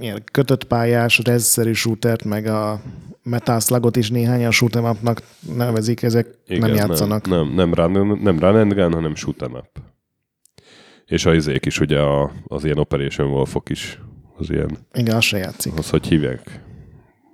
[0.00, 2.80] ilyen kötött pályás, rezszerű shootert, meg a
[3.22, 5.22] Metal Slugot is néhányan shoot'em upnak
[5.56, 7.26] nevezik, ezek Igen, nem játszanak.
[7.26, 9.80] Nem, nem, nem, run, nem run and gun, hanem shoot'em up.
[11.06, 13.98] És a izék is, ugye a, az ilyen Operation Wolfok is,
[14.38, 15.78] az ilyen, Igen, az se játszik.
[15.78, 16.60] az hogy hívják?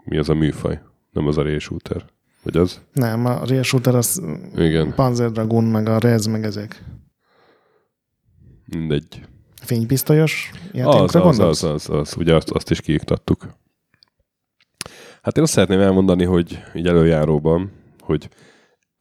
[0.04, 0.80] Mi az a műfaj?
[1.10, 2.04] Nem az a shooter?
[2.42, 2.80] Vagy az?
[2.92, 4.22] Nem, a shooter az
[4.56, 6.82] Igen, Panzer Dragoon, meg a Rez, meg ezek.
[8.66, 9.22] mindegy.
[9.62, 11.62] Fénypisztolyos Az, játékokra az, gondolsz?
[11.62, 13.46] az, az, az, ugye azt, azt is kiiktattuk.
[15.22, 18.28] Hát én azt szeretném elmondani, hogy így előjáróban, hogy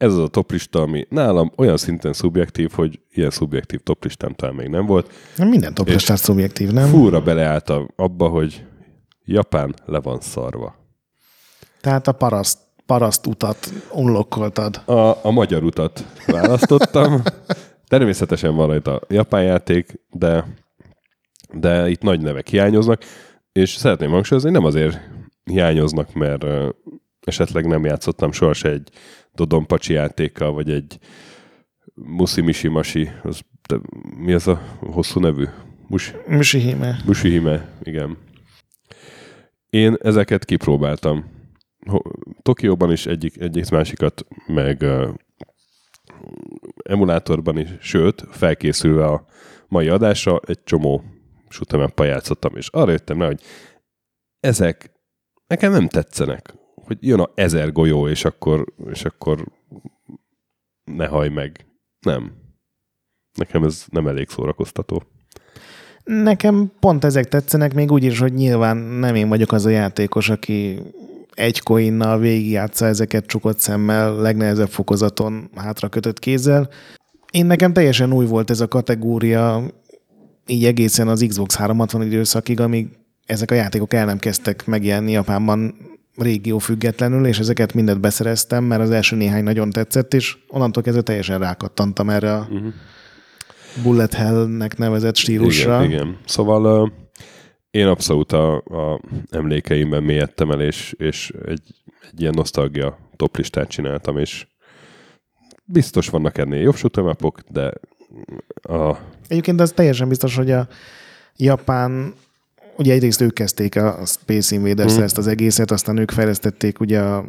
[0.02, 4.68] ez az a toplista, ami nálam olyan szinten szubjektív, hogy ilyen szubjektív toplistám talán még
[4.68, 5.12] nem volt.
[5.36, 6.90] Nem minden toplistás szubjektív, nem?
[6.90, 8.66] Fúra beleálltam abba, hogy
[9.26, 10.76] Japán le van szarva.
[11.82, 14.82] Tehát a paraszt, paraszt utat unlokkoltad.
[14.86, 17.22] A, a magyar utat választottam.
[17.88, 20.46] Természetesen van rajta japán játék, de,
[21.54, 23.04] de itt nagy nevek hiányoznak,
[23.52, 25.00] és szeretném hangsúlyozni, nem azért
[25.44, 26.46] hiányoznak, mert
[27.22, 28.90] esetleg nem játszottam sohasem egy
[29.34, 31.00] Dodonpacsi játékkal, vagy egy
[31.94, 33.80] Musi Misi az, de
[34.18, 35.46] mi ez a hosszú nevű?
[35.88, 37.02] Mus, Mishihime.
[37.06, 38.18] Mushihime, igen.
[39.70, 41.26] Én ezeket kipróbáltam.
[42.42, 45.10] Tokióban is egyik, egyik másikat, meg uh,
[46.84, 49.26] emulátorban is, sőt, felkészülve a
[49.68, 51.04] mai adásra egy csomó
[51.50, 53.42] sutemeppal játszottam, és arra jöttem rá, hogy
[54.40, 54.92] ezek
[55.48, 56.54] nekem nem tetszenek.
[56.92, 59.46] Hogy jön a ezer golyó, és akkor, és akkor
[60.84, 61.66] ne haj meg.
[62.00, 62.32] Nem.
[63.38, 65.04] Nekem ez nem elég szórakoztató.
[66.04, 70.30] Nekem pont ezek tetszenek, még úgy is, hogy nyilván nem én vagyok az a játékos,
[70.30, 70.80] aki
[71.34, 76.70] egy coinnal végigjátsza ezeket csukott szemmel, legnehezebb fokozaton hátra kötött kézzel.
[77.32, 79.64] Én nekem teljesen új volt ez a kategória,
[80.48, 82.88] így egészen az Xbox 360 időszakig, amíg
[83.26, 88.82] ezek a játékok el nem kezdtek megjelenni Japánban régió függetlenül, és ezeket mindet beszereztem, mert
[88.82, 92.74] az első néhány nagyon tetszett, és onnantól kezdve teljesen rákattantam erre a uh-huh.
[93.84, 95.84] Bullet Hell-nek nevezett stílusra.
[95.84, 96.18] Igen, igen.
[96.26, 96.90] Szóval uh,
[97.72, 101.62] én abszolút a, a emlékeimben mélyedtem el, és, és egy,
[102.12, 104.48] egy ilyen nosztalgia toplistát csináltam, és
[105.66, 107.74] biztos vannak ennél jobb sutemapok, de
[108.62, 108.98] a,
[109.28, 110.68] Egyébként az teljesen biztos, hogy a
[111.36, 112.14] Japán,
[112.78, 115.04] ugye egyrészt ők kezdték a Space Invaders Mhm.
[115.04, 117.26] ezt az egészet, aztán ők fejlesztették ugye a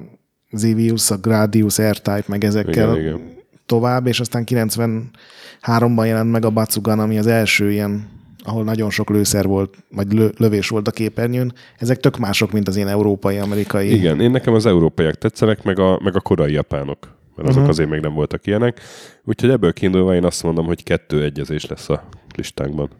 [0.52, 3.20] Zivius, a Gradius, R-Type, meg ezekkel Igen, igen.
[3.66, 8.08] tovább, és aztán 93-ban jelent meg a Batsugan, ami az első ilyen,
[8.44, 11.52] ahol nagyon sok lőszer volt, vagy lö, lövés volt a képernyőn.
[11.78, 13.92] Ezek tök mások, mint az én európai, amerikai.
[13.94, 16.98] igen, én nekem az európaiak tetszenek, meg a, meg a korai japánok,
[17.36, 17.68] mert azok uh-huh.
[17.68, 18.80] azért még nem voltak ilyenek.
[19.24, 22.90] Úgyhogy ebből kiindulva én azt mondom, hogy kettő egyezés lesz a listánkban.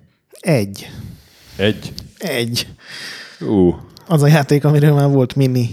[0.41, 0.91] Egy.
[1.57, 1.93] Egy.
[2.23, 2.67] Egy.
[3.41, 3.75] Ú,
[4.07, 5.69] Az a játék, amiről már volt mini.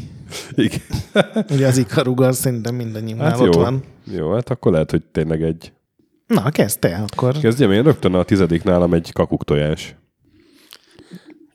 [0.51, 0.79] Igen.
[1.53, 3.61] Ugye az ikaruga az szerintem mindannyiunknál Hát ott jó.
[3.61, 3.83] van.
[4.03, 5.73] Jó, hát akkor lehet, hogy tényleg egy...
[6.27, 7.37] Na, kezd te akkor.
[7.37, 9.95] Kezdjem én rögtön a tizedik nálam egy kakuktojás.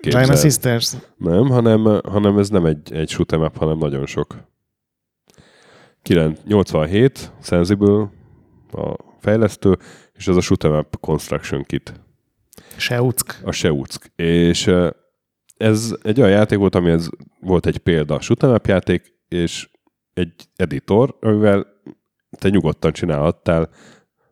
[0.00, 0.92] China Sisters.
[1.16, 4.36] Nem, hanem, hanem ez nem egy, egy shoot up, hanem nagyon sok.
[6.02, 8.10] 9, 87, Sensible
[8.72, 9.78] a fejlesztő,
[10.14, 11.92] és ez a shoot 'em up Construction Kit,
[12.76, 13.40] Seuck.
[13.44, 14.12] a Seuck.
[14.16, 14.70] És
[15.56, 17.08] ez egy olyan játék volt, ami ez
[17.40, 19.68] volt egy példa up játék, és
[20.12, 21.66] egy editor, amivel
[22.38, 23.70] te nyugodtan csinálhattál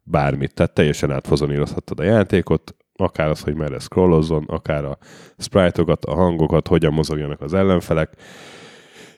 [0.03, 4.99] bármit, tehát teljesen átfazonírozhattad a játékot, akár az, hogy merre scrollozzon, akár a
[5.39, 8.17] sprite-okat, a hangokat, hogyan mozogjanak az ellenfelek,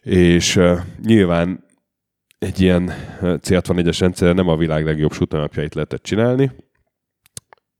[0.00, 0.60] és
[1.02, 1.64] nyilván
[2.38, 6.52] egy ilyen uh, C64-es rendszer nem a világ legjobb shoot'em lehetett csinálni,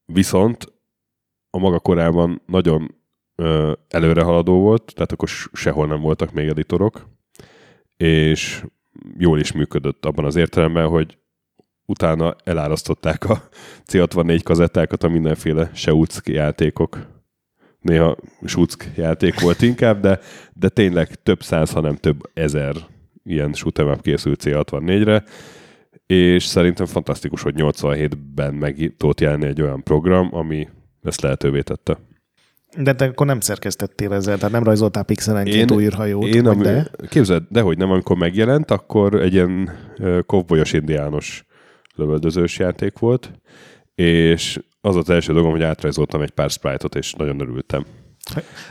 [0.04, 0.73] viszont
[1.54, 2.94] a maga korában nagyon
[3.36, 7.08] uh, előrehaladó volt, tehát akkor sehol nem voltak még editorok,
[7.96, 8.64] és
[9.18, 11.18] jól is működött abban az értelemben, hogy
[11.86, 13.48] utána elárasztották a
[13.90, 17.06] C64 kazettákat a mindenféle Seuck játékok.
[17.80, 20.20] Néha Schuck játék volt inkább, de,
[20.52, 22.74] de tényleg több száz, hanem több ezer
[23.24, 25.24] ilyen shoot'em készült C64-re,
[26.06, 30.68] és szerintem fantasztikus, hogy 87-ben meg tudott jelenni egy olyan program, ami
[31.04, 31.98] ezt lehetővé tette.
[32.78, 36.24] De te akkor nem szerkesztettél ezzel, tehát nem rajzoltál pixelenként új űrhajót.
[36.24, 36.90] én ami, de?
[37.08, 39.70] Képzeld, dehogy nem, amikor megjelent, akkor egy ilyen
[40.26, 41.44] kovbolyos indiános
[41.94, 43.30] lövöldözős játék volt,
[43.94, 47.84] és az az első dolgom, hogy átrajzoltam egy pár sprite-ot, és nagyon örültem.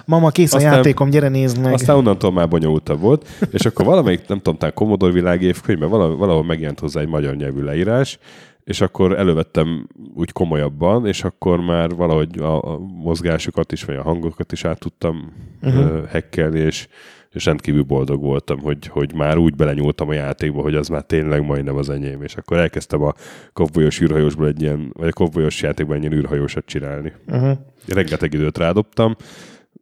[0.06, 1.74] Mama, kész a Aztán- játékom, gyere nézd meg.
[1.74, 6.18] Aztán onnantól már bonyolultabb volt, és akkor valamelyik, nem tudom, talán Commodore világév könyvben valahol,
[6.18, 8.20] valahol megjelent hozzá egy magyar nyelvű leírás,
[8.64, 14.02] és akkor elővettem úgy komolyabban, és akkor már valahogy a, a mozgásokat is, vagy a
[14.02, 15.86] hangokat is át tudtam uh-huh.
[15.86, 16.88] uh, hekkelni, és,
[17.32, 21.46] és rendkívül boldog voltam, hogy, hogy már úgy belenyúltam a játékba, hogy az már tényleg
[21.46, 23.14] majdnem az enyém, és akkor elkezdtem a
[23.54, 27.14] kovbolyos űrhajósból egy ilyen, vagy a kovbolyos játékban egy ilyen űrhajósat csinálni.
[27.28, 27.58] Uh-huh.
[27.88, 29.16] Rengeteg időt rádobtam,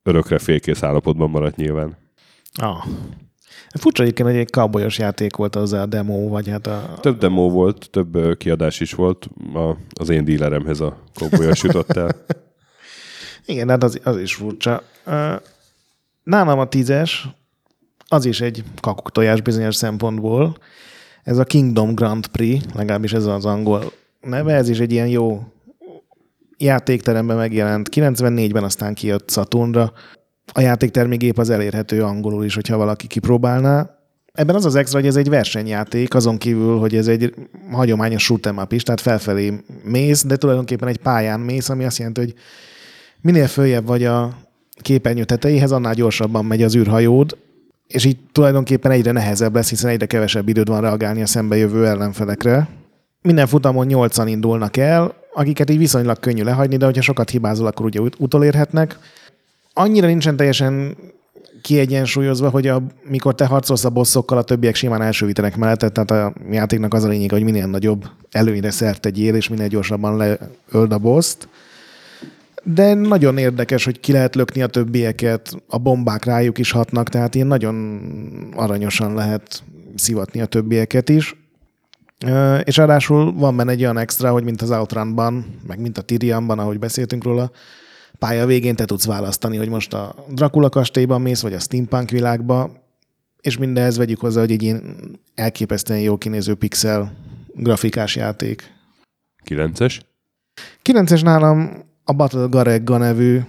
[0.03, 1.97] örökre félkész állapotban maradt nyilván.
[2.53, 2.85] Ah.
[3.79, 6.97] Furcsa egyébként, hogy egy cowboyos játék volt az a demo, vagy hát a...
[7.01, 12.15] Több demo volt, több kiadás is volt, a, az én díleremhez a kobolyos jutott el.
[13.45, 14.83] Igen, hát az, az is furcsa.
[16.23, 17.27] Nálam a tízes,
[18.07, 20.57] az is egy kakuktojás bizonyos szempontból.
[21.23, 25.43] Ez a Kingdom Grand Prix, legalábbis ez az angol neve, ez is egy ilyen jó
[26.57, 27.89] játékteremben megjelent.
[27.91, 29.93] 94-ben aztán kijött Saturnra.
[30.53, 33.95] A játéktermégép az elérhető angolul is, hogyha valaki kipróbálná.
[34.33, 37.33] Ebben az az extra, hogy ez egy versenyjáték, azon kívül, hogy ez egy
[37.71, 42.19] hagyományos shoot'em up is, tehát felfelé mész, de tulajdonképpen egy pályán mész, ami azt jelenti,
[42.19, 42.33] hogy
[43.21, 44.37] minél följebb vagy a
[44.81, 47.37] képernyő tetejéhez, annál gyorsabban megy az űrhajód,
[47.87, 52.69] és így tulajdonképpen egyre nehezebb lesz, hiszen egyre kevesebb időd van reagálni a szembejövő ellenfelekre.
[53.21, 57.85] Minden futamon nyolcan indulnak el, akiket így viszonylag könnyű lehagyni, de hogyha sokat hibázol, akkor
[57.85, 58.99] ugye ut- utolérhetnek.
[59.73, 60.97] Annyira nincsen teljesen
[61.61, 66.33] kiegyensúlyozva, hogy a, mikor te harcolsz a bosszokkal, a többiek simán elsővítenek mellette, tehát a
[66.51, 70.97] játéknak az a lényeg, hogy minél nagyobb előnyre szert tegyél, és minél gyorsabban leöld a
[70.97, 71.47] boszt.
[72.63, 77.35] De nagyon érdekes, hogy ki lehet lökni a többieket, a bombák rájuk is hatnak, tehát
[77.35, 78.01] ilyen nagyon
[78.55, 79.63] aranyosan lehet
[79.95, 81.35] szivatni a többieket is.
[82.63, 86.59] És ráadásul van benne egy olyan extra, hogy mint az Outrunban, meg mint a Tyrianban,
[86.59, 87.51] ahogy beszéltünk róla,
[88.19, 92.71] pálya végén te tudsz választani, hogy most a Dracula kastélyban mész, vagy a steampunk világba,
[93.41, 94.97] és mindehez vegyük hozzá, hogy egy ilyen
[95.35, 97.13] elképesztően jó kinéző pixel
[97.55, 98.73] grafikás játék.
[99.45, 99.99] 9-es.
[100.83, 103.39] 9-es nálam a Battle Garegga nevű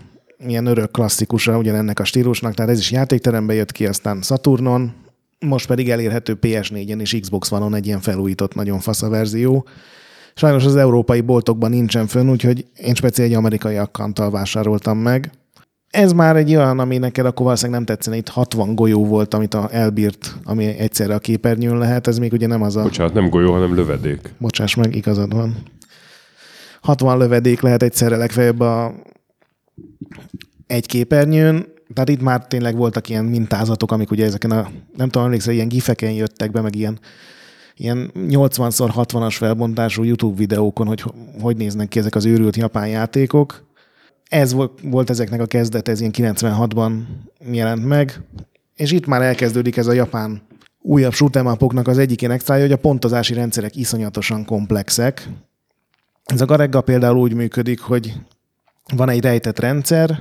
[0.47, 4.95] ilyen örök klasszikusa ugyanennek a stílusnak, tehát ez is játékterembe jött ki, aztán Saturnon,
[5.39, 9.67] most pedig elérhető PS4-en és Xbox One-on egy ilyen felújított, nagyon fasz a verzió.
[10.35, 15.31] Sajnos az európai boltokban nincsen fönn, úgyhogy én speciál egy amerikai akkantal vásároltam meg.
[15.91, 18.17] Ez már egy olyan, ami neked akkor valószínűleg nem tetszene.
[18.17, 22.07] Itt 60 golyó volt, amit a elbírt, ami egyszerre a képernyőn lehet.
[22.07, 22.83] Ez még ugye nem az a...
[22.83, 24.35] Bocsánat, nem golyó, hanem lövedék.
[24.39, 25.57] Bocsáss meg, igazad van.
[26.81, 28.95] 60 lövedék lehet egyszerre legfeljebb a
[30.67, 35.27] egy képernyőn, tehát itt már tényleg voltak ilyen mintázatok, amik ugye ezeken a, nem tudom,
[35.27, 36.99] emlékszel, ilyen gifeken jöttek be, meg ilyen,
[37.77, 41.05] ilyen 80x60-as felbontású YouTube videókon, hogy
[41.41, 43.65] hogy néznek ki ezek az őrült japán játékok.
[44.29, 46.93] Ez volt, ezeknek a kezdet, ez ilyen 96-ban
[47.51, 48.21] jelent meg,
[48.77, 50.43] és itt már elkezdődik ez a japán
[50.83, 55.29] újabb shoot'em upoknak az egyik ilyen extrája, hogy a pontozási rendszerek iszonyatosan komplexek.
[56.25, 58.13] Ez a Garegga például úgy működik, hogy
[58.97, 60.21] van egy rejtett rendszer,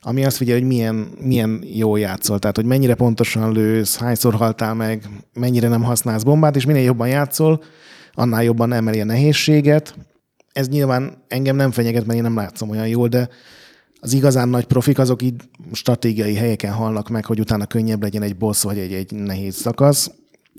[0.00, 4.74] ami azt figyel, hogy milyen, milyen jól játszol, tehát hogy mennyire pontosan lősz, hányszor haltál
[4.74, 7.62] meg, mennyire nem használsz bombát, és minél jobban játszol,
[8.12, 9.94] annál jobban emeli a nehézséget.
[10.52, 13.28] Ez nyilván engem nem fenyeget, mert én nem látszom olyan jól, de
[14.00, 15.34] az igazán nagy profik azok így
[15.72, 20.10] stratégiai helyeken halnak meg, hogy utána könnyebb legyen egy boss vagy egy, egy nehéz szakasz.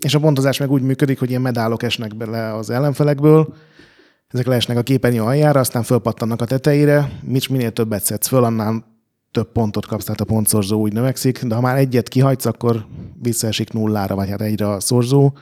[0.01, 3.53] És a pontozás meg úgy működik, hogy ilyen medálok esnek bele az ellenfelekből,
[4.27, 8.88] ezek leesnek a képernyő aljára, aztán fölpattannak a tetejére, mit minél többet szedsz föl, annál
[9.31, 12.85] több pontot kapsz, tehát a pontszorzó úgy növekszik, de ha már egyet kihagysz, akkor
[13.21, 15.33] visszaesik nullára, vagy hát egyre a szorzó.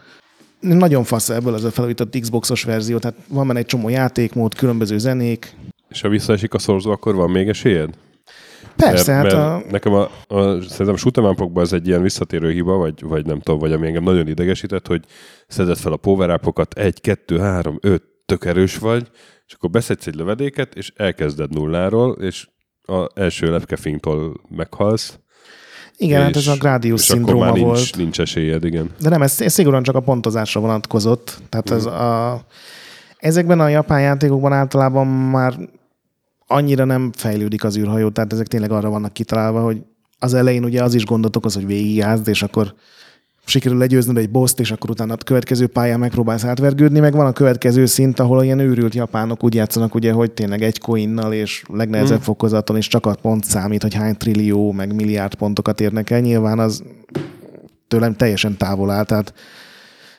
[0.60, 4.98] Nagyon fasz ebből az a felújított Xboxos verzió, tehát van benne egy csomó játékmód, különböző
[4.98, 5.56] zenék.
[5.90, 7.90] És ha visszaesik a szorzó, akkor van még esélyed?
[8.76, 9.72] Persze, mert, hát mert a...
[9.72, 13.72] nekem a, a, szerintem shoot'em ez egy ilyen visszatérő hiba, vagy, vagy nem tudom, vagy
[13.72, 15.04] ami engem nagyon idegesített, hogy
[15.48, 19.08] szedett fel a power egy, kettő, három, öt, tök erős vagy,
[19.48, 22.48] és akkor beszedsz egy lövedéket, és elkezded nulláról, és
[22.90, 25.20] az első lepkefingtól meghalsz.
[25.98, 27.98] Igen, hát ez a Gradius szindróma nincs, volt.
[27.98, 28.90] nincs esélyed, igen.
[29.02, 31.42] De nem, ez, ez szigorúan csak a pontozásra vonatkozott.
[31.50, 32.42] Tehát ez a,
[33.18, 35.54] ezekben a japán játékokban általában már
[36.48, 39.82] annyira nem fejlődik az űrhajó, tehát ezek tényleg arra vannak kitalálva, hogy
[40.20, 42.74] az elején ugye az is gondot okoz, hogy végigjázd, és akkor
[43.48, 47.32] sikerül legyőznöd egy boszt, és akkor utána a következő pályán megpróbálsz átvergődni, meg van a
[47.32, 52.20] következő szint, ahol ilyen őrült japánok úgy játszanak, ugye, hogy tényleg egy coinnal és legnehezebb
[52.20, 52.22] mm.
[52.22, 56.20] fokozaton, és csak a pont számít, hogy hány trillió, meg milliárd pontokat érnek el.
[56.20, 56.84] Nyilván az
[57.88, 59.34] tőlem teljesen távol áll, tehát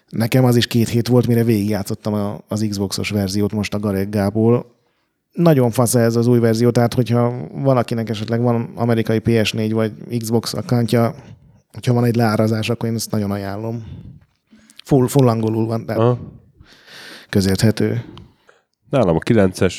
[0.09, 4.77] nekem az is két hét volt, mire végigjátszottam az Xboxos verziót most a Gareggából.
[5.33, 10.55] Nagyon fasz ez az új verzió, tehát hogyha valakinek esetleg van amerikai PS4 vagy Xbox
[10.55, 11.15] akantja,
[11.79, 13.87] hogyha van egy leárazás, akkor én ezt nagyon ajánlom.
[14.85, 16.19] Full, full angolul van, de Aha.
[17.29, 18.05] közérthető.
[18.91, 19.79] Nálam a 9-es,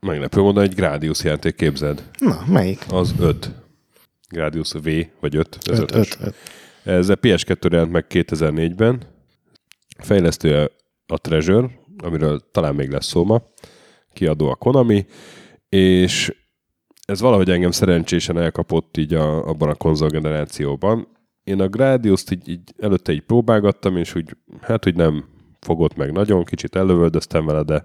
[0.00, 2.08] meglepő módon egy Gradius játék képzeld.
[2.18, 2.84] Na, melyik?
[2.88, 3.50] Az 5.
[4.28, 4.88] Gradius V,
[5.20, 5.58] vagy 5.
[5.62, 6.34] Ez 5, 5, 5.
[6.84, 9.02] Ez a PS2 jelent meg 2004-ben.
[9.98, 10.70] Fejlesztője
[11.06, 11.70] a Treasure,
[12.04, 13.42] amiről talán még lesz szó ma.
[14.12, 15.06] Kiadó a Konami,
[15.68, 16.41] és
[17.06, 21.08] ez valahogy engem szerencsésen elkapott így a, abban a konzolgenerációban.
[21.44, 25.24] Én a Gradius-t így, így előtte így próbálgattam, és úgy, hát hogy nem
[25.60, 27.84] fogott meg nagyon, kicsit elővöldöztem vele, de,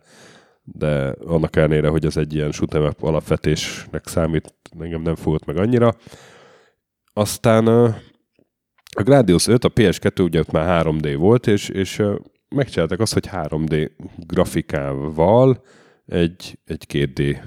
[0.64, 5.96] de annak ellenére, hogy ez egy ilyen shoot'em alapvetésnek számít, engem nem fogott meg annyira.
[7.14, 7.68] Aztán
[8.98, 12.04] a Gradius 5, a PS2 ugye ott már 3D volt, és, és
[12.50, 15.64] megcsináltak azt, hogy 3D grafikával
[16.06, 17.38] egy, egy 2D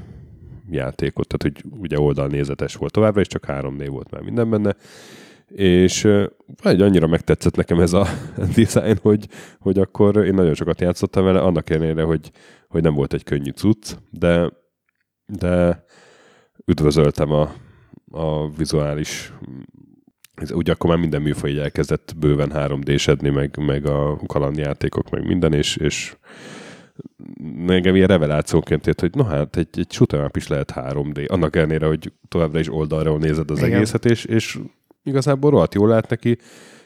[0.73, 4.77] játékot, tehát hogy ugye oldalnézetes volt továbbra, és csak 3D volt már minden benne,
[5.55, 6.09] és
[6.63, 8.07] vagy annyira megtetszett nekem ez a
[8.57, 9.27] design, hogy,
[9.59, 12.31] hogy akkor én nagyon sokat játszottam vele, annak ellenére, hogy,
[12.69, 14.51] hogy nem volt egy könnyű cucc, de,
[15.27, 15.85] de
[16.67, 17.53] üdvözöltem a,
[18.11, 19.33] a vizuális
[20.53, 25.77] ugye akkor már minden műfaj elkezdett bőven 3D-sedni, meg, meg a kalandjátékok, meg minden, és,
[25.77, 26.17] és
[27.67, 31.87] engem ilyen revelációként ért, hogy na hát egy, egy shoot'em is lehet 3D, annak ellenére,
[31.87, 33.73] hogy továbbra is oldalról nézed az Igen.
[33.73, 34.59] egészet, és, és
[35.03, 36.39] igazából rohadt jól lát neki,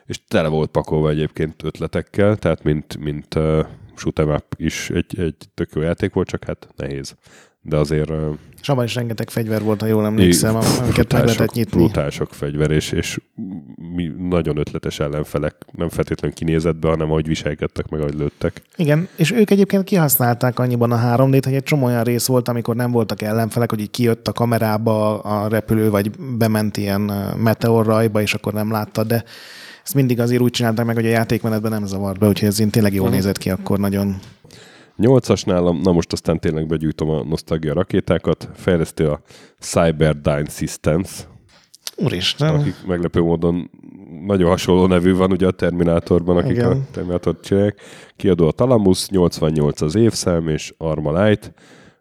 [0.07, 5.71] és tele volt pakolva egyébként ötletekkel, tehát mint, mint uh, shoot'em is egy, egy tök
[5.75, 7.17] jó játék volt, csak hát nehéz
[7.67, 8.11] de azért...
[8.61, 11.77] És abban is rengeteg fegyver volt, ha jól emlékszem, amiket meg lehetett nyitni.
[11.77, 13.21] Brutál sok fegyver, és, és
[13.95, 18.63] mi nagyon ötletes ellenfelek, nem feltétlenül kinézetbe, hanem ahogy viselkedtek, meg ahogy lőttek.
[18.77, 22.77] Igen, és ők egyébként kihasználták annyiban a 3D-t, hogy egy csomó olyan rész volt, amikor
[22.77, 27.01] nem voltak ellenfelek, hogy így kijött a kamerába a repülő, vagy bement ilyen
[27.37, 29.25] meteorrajba, és akkor nem láttad, de
[29.85, 32.95] ezt mindig azért úgy csinálták meg, hogy a játékmenetben nem zavart be, úgyhogy ez tényleg
[32.95, 33.15] jól mhm.
[33.15, 34.17] nézett ki, akkor nagyon
[34.99, 39.21] 8-as nálam, na most aztán tényleg begyűjtöm a nosztalgia rakétákat, fejlesztő a
[39.59, 41.27] Cyberdyne Systems,
[41.97, 42.55] Úristen.
[42.55, 43.71] Akik meglepő módon
[44.27, 46.71] nagyon hasonló nevű van ugye a Terminátorban, akik Igen.
[46.71, 47.81] a Terminátort csinálják.
[48.17, 51.53] Kiadó a Talamus, 88 az évszám, és Armalite.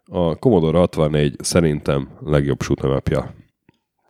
[0.04, 3.24] A Commodore 64 szerintem legjobb shoot'em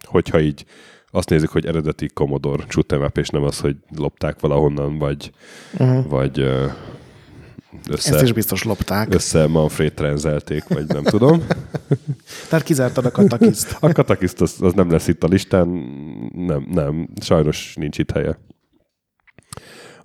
[0.05, 0.65] Hogyha így
[1.11, 5.31] azt nézik, hogy eredeti Commodore shoot'em és nem az, hogy lopták valahonnan, vagy,
[5.79, 6.09] uh-huh.
[6.09, 6.49] vagy
[7.91, 9.15] össze, Ezt is biztos lopták.
[9.15, 11.47] Össze Manfred trenzelték, vagy nem tudom.
[12.49, 13.77] Tehát kizártad a katakiszt.
[13.81, 15.69] a katakiszt az, az nem lesz itt a listán,
[16.33, 18.39] nem, nem, sajnos nincs itt helye.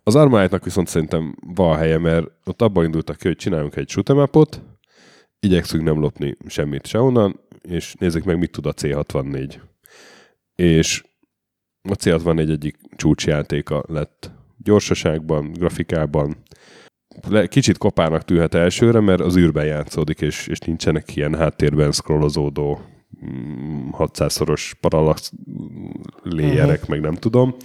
[0.04, 4.18] Az armájátnak viszont szerintem van helye, mert ott abban indultak ki, hogy csináljunk egy shoot'em
[5.40, 9.56] igyekszünk nem lopni semmit se onnan, és nézzük meg, mit tud a C64.
[10.56, 11.04] És
[11.82, 16.38] a C64 egyik csúcsjátéka lett gyorsaságban, grafikában,
[17.48, 22.82] kicsit kopának tűnhet elsőre, mert az űrben játszódik, és, és nincsenek ilyen háttérben scrollozódó
[23.92, 25.32] 600-szoros parallax
[26.24, 27.56] léjerek, meg nem tudom.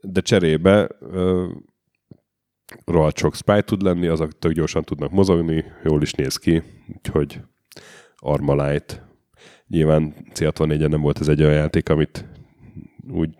[0.00, 1.48] De cserébe ö,
[2.84, 6.62] rohadt sok spy tud lenni, azok tök gyorsan tudnak mozogni, jól is néz ki,
[6.96, 7.40] úgyhogy
[8.16, 9.10] Armalite.
[9.66, 12.24] Nyilván C64-en nem volt ez egy olyan játék, amit
[13.10, 13.34] úgy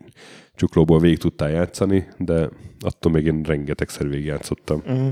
[0.62, 2.48] csuklóból végig tudtál játszani, de
[2.80, 4.82] attól még én rengetegszer végig játszottam.
[4.90, 5.08] Mm.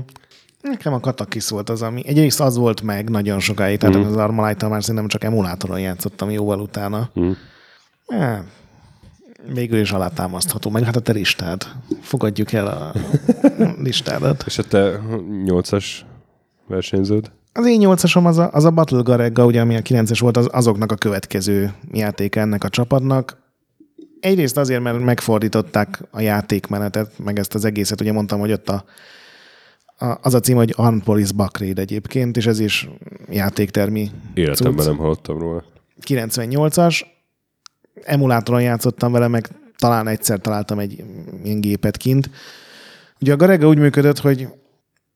[0.61, 4.01] Nekem a Katakis volt az, ami egyrészt az volt meg nagyon sokáig, tehát mm.
[4.01, 7.09] az Armalite-tal már szerintem csak emulátoron játszottam jóval utána.
[7.19, 7.31] Mm.
[8.07, 8.39] Eh,
[9.53, 11.67] végül is alátámasztható, meg hát a te listád.
[12.01, 12.93] Fogadjuk el a
[13.87, 14.43] listádat.
[14.45, 14.99] És a te
[15.43, 16.05] nyolcas
[16.67, 17.31] versenyződ?
[17.53, 20.49] Az én nyolcasom az a, az a Battle Garegga, ugye, ami a 9-es volt, az,
[20.51, 23.40] azoknak a következő játéka ennek a csapatnak.
[24.21, 28.83] Egyrészt azért, mert megfordították a játékmenetet, meg ezt az egészet, ugye mondtam, hogy ott a,
[29.97, 32.89] a, az a cím, hogy Unpolis Buckreed egyébként, és ez is
[33.29, 34.85] játéktermi Életemben cucc.
[34.85, 35.63] nem hallottam róla.
[36.07, 37.01] 98-as,
[38.03, 41.03] emulátoron játszottam vele, meg talán egyszer találtam egy
[41.43, 42.29] ilyen gépet kint.
[43.19, 44.47] Ugye a Garega úgy működött, hogy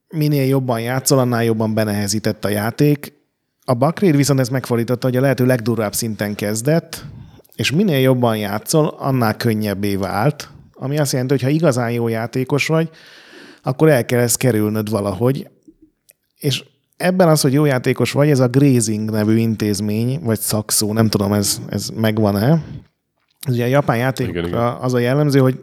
[0.09, 3.13] minél jobban játszol, annál jobban benehezített a játék.
[3.65, 7.05] A Bakréd viszont ezt megfordította, hogy a lehető legdurvább szinten kezdett,
[7.55, 12.67] és minél jobban játszol, annál könnyebbé vált, ami azt jelenti, hogy ha igazán jó játékos
[12.67, 12.89] vagy,
[13.61, 15.49] akkor el kell ezt kerülnöd valahogy,
[16.37, 16.63] és
[16.97, 21.33] ebben az, hogy jó játékos vagy, ez a Grazing nevű intézmény, vagy szakszó, nem tudom,
[21.33, 22.63] ez, ez megvan-e.
[23.47, 25.59] Ez ugye a japán játékokra az a jellemző, hogy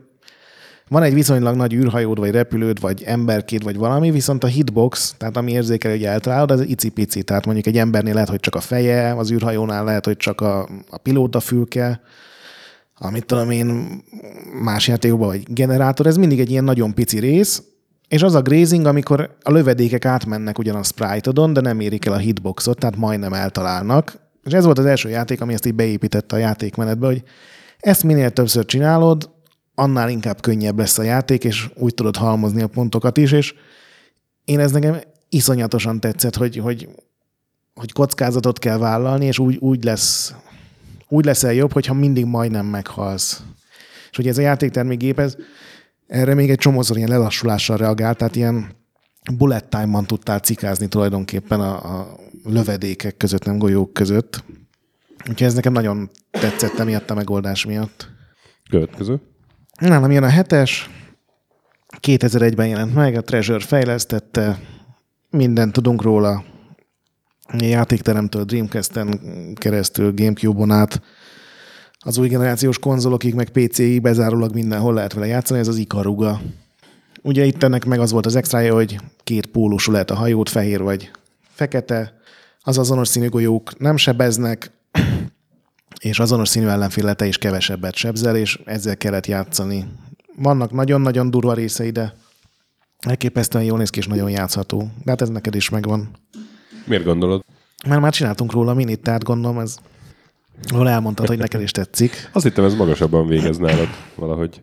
[0.88, 5.36] van egy viszonylag nagy űrhajód, vagy repülőd, vagy emberkéd, vagy valami, viszont a hitbox, tehát
[5.36, 7.22] ami érzékel, hogy eltalálod, az icipici.
[7.22, 10.68] Tehát mondjuk egy embernél lehet, hogy csak a feje, az űrhajónál lehet, hogy csak a,
[10.90, 12.00] a pilóta fülke,
[12.98, 14.00] amit tudom én,
[14.62, 17.62] más játékokban, vagy generátor, ez mindig egy ilyen nagyon pici rész,
[18.08, 22.12] és az a grazing, amikor a lövedékek átmennek ugyan a sprite-odon, de nem érik el
[22.12, 24.18] a hitboxot, tehát majdnem eltalálnak.
[24.44, 27.22] És ez volt az első játék, ami ezt így beépítette a játékmenetbe, hogy
[27.78, 29.30] ezt minél többször csinálod,
[29.74, 33.54] annál inkább könnyebb lesz a játék, és úgy tudod halmozni a pontokat is, és
[34.44, 36.88] én ez nekem iszonyatosan tetszett, hogy, hogy,
[37.74, 40.34] hogy kockázatot kell vállalni, és úgy, úgy lesz
[41.12, 43.42] úgy leszel jobb, hogyha mindig majdnem meghalsz.
[44.10, 45.36] És hogy ez a játéktermékgép, ez
[46.06, 48.76] erre még egy csomószor ilyen lelassulással reagált, tehát ilyen
[49.36, 54.44] bullet time-ban tudtál cikázni tulajdonképpen a, a lövedékek között, nem golyók között.
[55.18, 58.10] Úgyhogy ez nekem nagyon tetszett emiatt a megoldás miatt.
[58.70, 59.20] Következő.
[59.82, 60.90] Nálam jön a hetes,
[62.00, 64.58] 2001-ben jelent meg, a Treasure fejlesztette,
[65.30, 66.44] mindent tudunk róla,
[67.58, 69.20] játékteremtől, Dreamcast-en
[69.54, 71.02] keresztül, Gamecube-on át,
[71.98, 76.40] az új generációs konzolokig, meg PC-ig bezárólag mindenhol lehet vele játszani, ez az Ikaruga.
[77.22, 80.82] Ugye itt ennek meg az volt az extrája, hogy két pólusú lehet a hajót, fehér
[80.82, 81.10] vagy
[81.50, 82.20] fekete,
[82.60, 84.70] az azonos színű golyók nem sebeznek,
[86.00, 89.86] és azonos színű ellenfélete is kevesebbet sebzel, és ezzel kellett játszani.
[90.36, 92.14] Vannak nagyon-nagyon durva részei, de
[92.98, 94.78] elképesztően jól néz ki, és nagyon játszható.
[95.04, 96.10] De hát ez neked is megvan.
[96.86, 97.44] Miért gondolod?
[97.88, 99.76] Mert már csináltunk róla minit, tehát gondolom ez
[100.70, 102.12] Hol elmondtad, hogy neked is tetszik.
[102.32, 104.62] Azt hittem, ez magasabban végez nálad valahogy.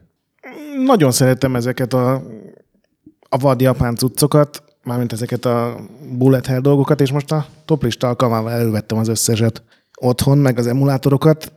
[0.85, 2.13] Nagyon szeretem ezeket a,
[3.29, 5.79] a vad japán cuccokat, mármint ezeket a
[6.11, 9.63] bullet hell dolgokat, és most a toplista alkalmával elővettem az összeset
[9.99, 11.53] otthon, meg az emulátorokat,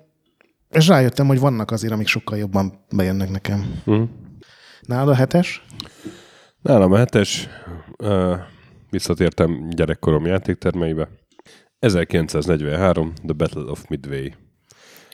[0.70, 3.80] és rájöttem, hogy vannak azért, amik sokkal jobban bejönnek nekem.
[3.84, 4.08] Uh-huh.
[4.80, 5.64] Nálad a hetes?
[6.62, 7.48] Nálam a hetes.
[7.98, 8.38] Uh,
[8.90, 11.08] visszatértem gyerekkorom játéktermeibe.
[11.78, 14.32] 1943, The Battle of Midway.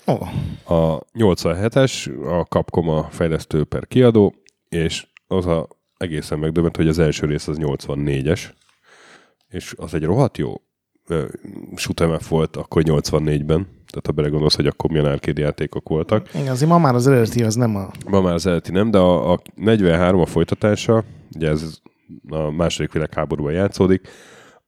[0.05, 0.29] Oh.
[0.64, 4.35] A 87-es, a Capcom a fejlesztő per kiadó,
[4.68, 8.41] és az a egészen megdöbbent, hogy az első rész az 84-es,
[9.49, 10.55] és az egy rohadt jó
[11.74, 16.34] shoot'em volt akkor 84-ben, tehát ha belegondolsz, hogy akkor milyen arcade játékok voltak.
[16.34, 17.90] Igen, azért ma már az eredeti az nem a...
[18.11, 21.04] Ma már az eredeti nem, de a, a 43 a folytatása,
[21.34, 21.80] ugye ez
[22.28, 24.09] a második világháborúban játszódik,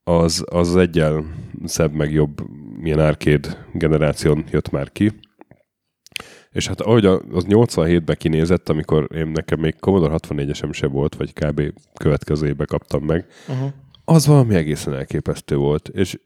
[0.04, 1.24] az, az egyel
[1.64, 2.42] szebb, meg jobb
[2.80, 5.12] milyen arcade generáción jött már ki.
[6.50, 11.32] És hát ahogy az 87-ben kinézett, amikor én nekem még Commodore 64-esem se volt, vagy
[11.32, 11.62] kb.
[11.94, 13.70] következő évben kaptam meg, uh-huh.
[14.10, 15.88] Az valami egészen elképesztő volt.
[15.88, 16.18] És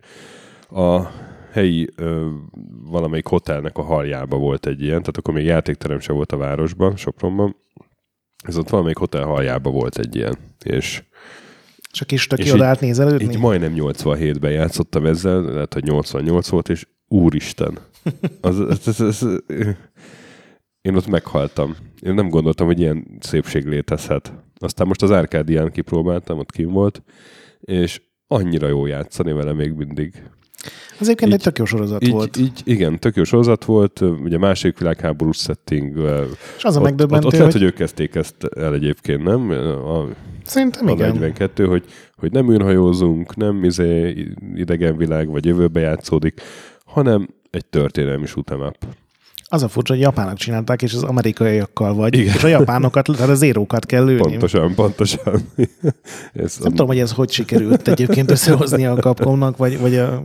[0.70, 1.00] a
[1.50, 2.30] helyi ö,
[2.82, 6.96] valamelyik hotelnek a haljába volt egy ilyen, tehát akkor még játékterem se volt a városban,
[6.96, 7.56] Sopronban,
[8.44, 11.02] ez ott valamelyik hotel haljába volt egy ilyen, és
[11.92, 13.24] és a kis töki oda nézelődni?
[13.24, 17.78] Így majdnem 87-ben játszottam ezzel, lehet, hogy 88 volt, és úristen.
[18.40, 19.42] Az, az, az, az,
[20.80, 21.76] én ott meghaltam.
[22.00, 24.32] Én nem gondoltam, hogy ilyen szépség létezhet.
[24.58, 27.02] Aztán most az Árkádián kipróbáltam, ott kim volt,
[27.64, 30.22] és annyira jó játszani vele még mindig.
[30.98, 32.36] Az egyébként Így- egy tök jó sorozat Így, volt.
[32.36, 35.98] így, igen, tök jó sorozat volt, ugye második világháborús setting.
[36.56, 39.22] És az a ott, megdöbbentő, ott, ott lehet, hogy, hogy ők kezdték ezt el egyébként,
[39.22, 39.50] nem?
[39.50, 40.08] A,
[40.44, 41.12] szerintem a igen.
[41.12, 41.84] 42, hogy,
[42.16, 46.40] hogy nem űrhajózunk, nem izé idegen világ, vagy jövőbe játszódik,
[46.84, 48.76] hanem egy történelmi shoot'em up.
[49.46, 52.34] Az a furcsa, hogy japánok csinálták, és az amerikaiakkal vagy, Igen.
[52.34, 54.20] és a japánokat, tehát a zérókat kell lőni.
[54.20, 55.40] Pontosan, pontosan.
[56.32, 60.22] Ez Nem tudom, hogy ez hogy sikerült egyébként összehozni a Capcomnak, vagy, vagy a,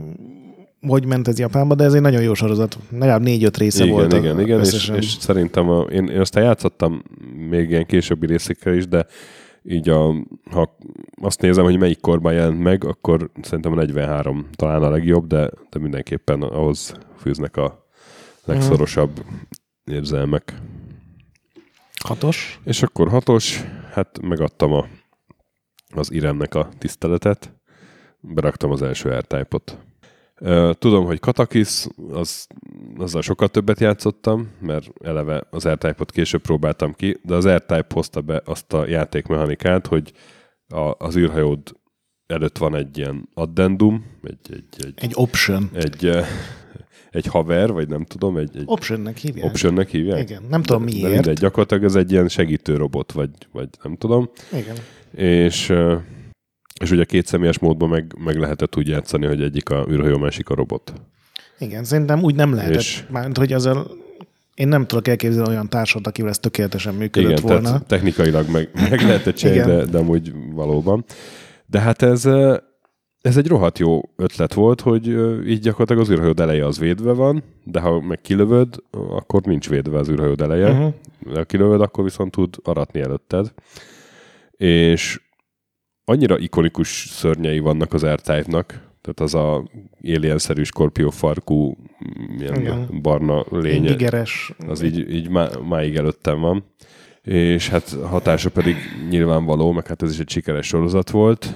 [0.88, 2.78] hogy ment ez Japánba, de ez egy nagyon jó sorozat.
[2.92, 4.14] Legalább négy-öt része igen, volt.
[4.14, 4.96] a- igen, igen, és, összesen.
[4.96, 7.04] és szerintem a, én, én aztán játszottam
[7.50, 9.06] még ilyen későbbi részekkel is, de
[9.64, 10.14] így a,
[10.52, 10.78] ha
[11.22, 15.50] azt nézem, hogy melyik korban jelent meg, akkor szerintem a 43 talán a legjobb, de,
[15.70, 17.79] de mindenképpen ahhoz fűznek a
[18.54, 19.26] legszorosabb
[19.84, 20.54] érzelmek.
[22.04, 22.60] Hatos.
[22.64, 24.88] És akkor hatos, hát megadtam a,
[25.96, 27.54] az Iremnek a tiszteletet,
[28.20, 29.22] beraktam az első.
[30.36, 32.48] Ö, Tudom, hogy Katakis, az,
[32.98, 38.22] azzal sokkal többet játszottam, mert eleve az R-Type-ot később próbáltam ki, de az R-Type hozta
[38.22, 40.14] be azt a játékmechanikát, hogy
[40.68, 41.60] a, az űrhajód
[42.28, 45.70] előtt van egy ilyen addendum, egy, egy, egy, Egy option.
[45.74, 46.10] egy,
[47.12, 49.46] egy haver, vagy nem tudom, egy, egy Optionnek hívják.
[49.46, 50.30] optionnek hívják?
[50.30, 51.14] Igen, nem tudom De- De miért.
[51.14, 54.30] mindegy, gyakorlatilag ez egy ilyen segítő robot, vagy, vagy nem tudom.
[54.54, 54.76] Igen.
[55.46, 55.74] És,
[56.82, 60.50] és ugye két személyes módban meg, meg lehetett úgy játszani, hogy egyik a űrhajó, másik
[60.50, 60.94] a robot.
[61.60, 62.80] Igen, szerintem úgy nem lehetett.
[62.80, 63.92] És- Mármint, hogy azzal
[64.56, 67.62] én nem tudok elképzelni olyan társat, akivel ez tökéletesen működött Igen, volna.
[67.62, 71.06] tehát technikailag meg, meg lehetett csinálni, de, de amúgy valóban.
[71.66, 72.26] De hát ez,
[73.22, 75.08] ez egy rohadt jó ötlet volt, hogy
[75.48, 79.98] így gyakorlatilag az űrhajó eleje az védve van, de ha meg kilövöd, akkor nincs védve
[79.98, 80.72] az űrhajó eleje.
[80.72, 80.94] Uh-huh.
[81.34, 83.54] Ha kilövöd, akkor viszont tud aratni előtted.
[84.52, 85.22] És
[86.04, 88.20] annyira ikonikus szörnyei vannak az r
[89.02, 89.70] tehát az a
[90.04, 91.78] alien-szerű skorpió farkú,
[92.40, 93.00] ilyen Igen.
[93.02, 94.54] barna lénye, Indigeres.
[94.68, 96.64] az így, így má, máig előttem van.
[97.22, 98.76] És hát hatása pedig
[99.10, 101.56] nyilvánvaló, meg hát ez is egy sikeres sorozat volt.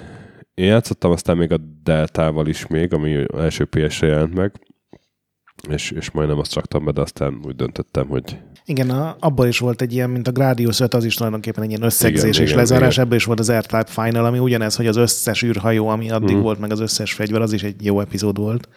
[0.54, 4.52] Én játszottam aztán még a Deltával is még, ami első PS-re jelent meg,
[5.70, 9.60] és, és majdnem azt raktam be, de aztán úgy döntöttem, hogy Igen, a, abból is
[9.60, 12.48] volt egy ilyen, mint a Gradius 5, az is tulajdonképpen egy ilyen összegzés Igen, és
[12.48, 13.06] igen, lezárás, igen.
[13.06, 16.44] ebből is volt az R-Type Final, ami ugyanez, hogy az összes űrhajó, ami addig Mhm.
[16.44, 18.70] volt, meg az összes fegyver, az is egy jó epizód volt.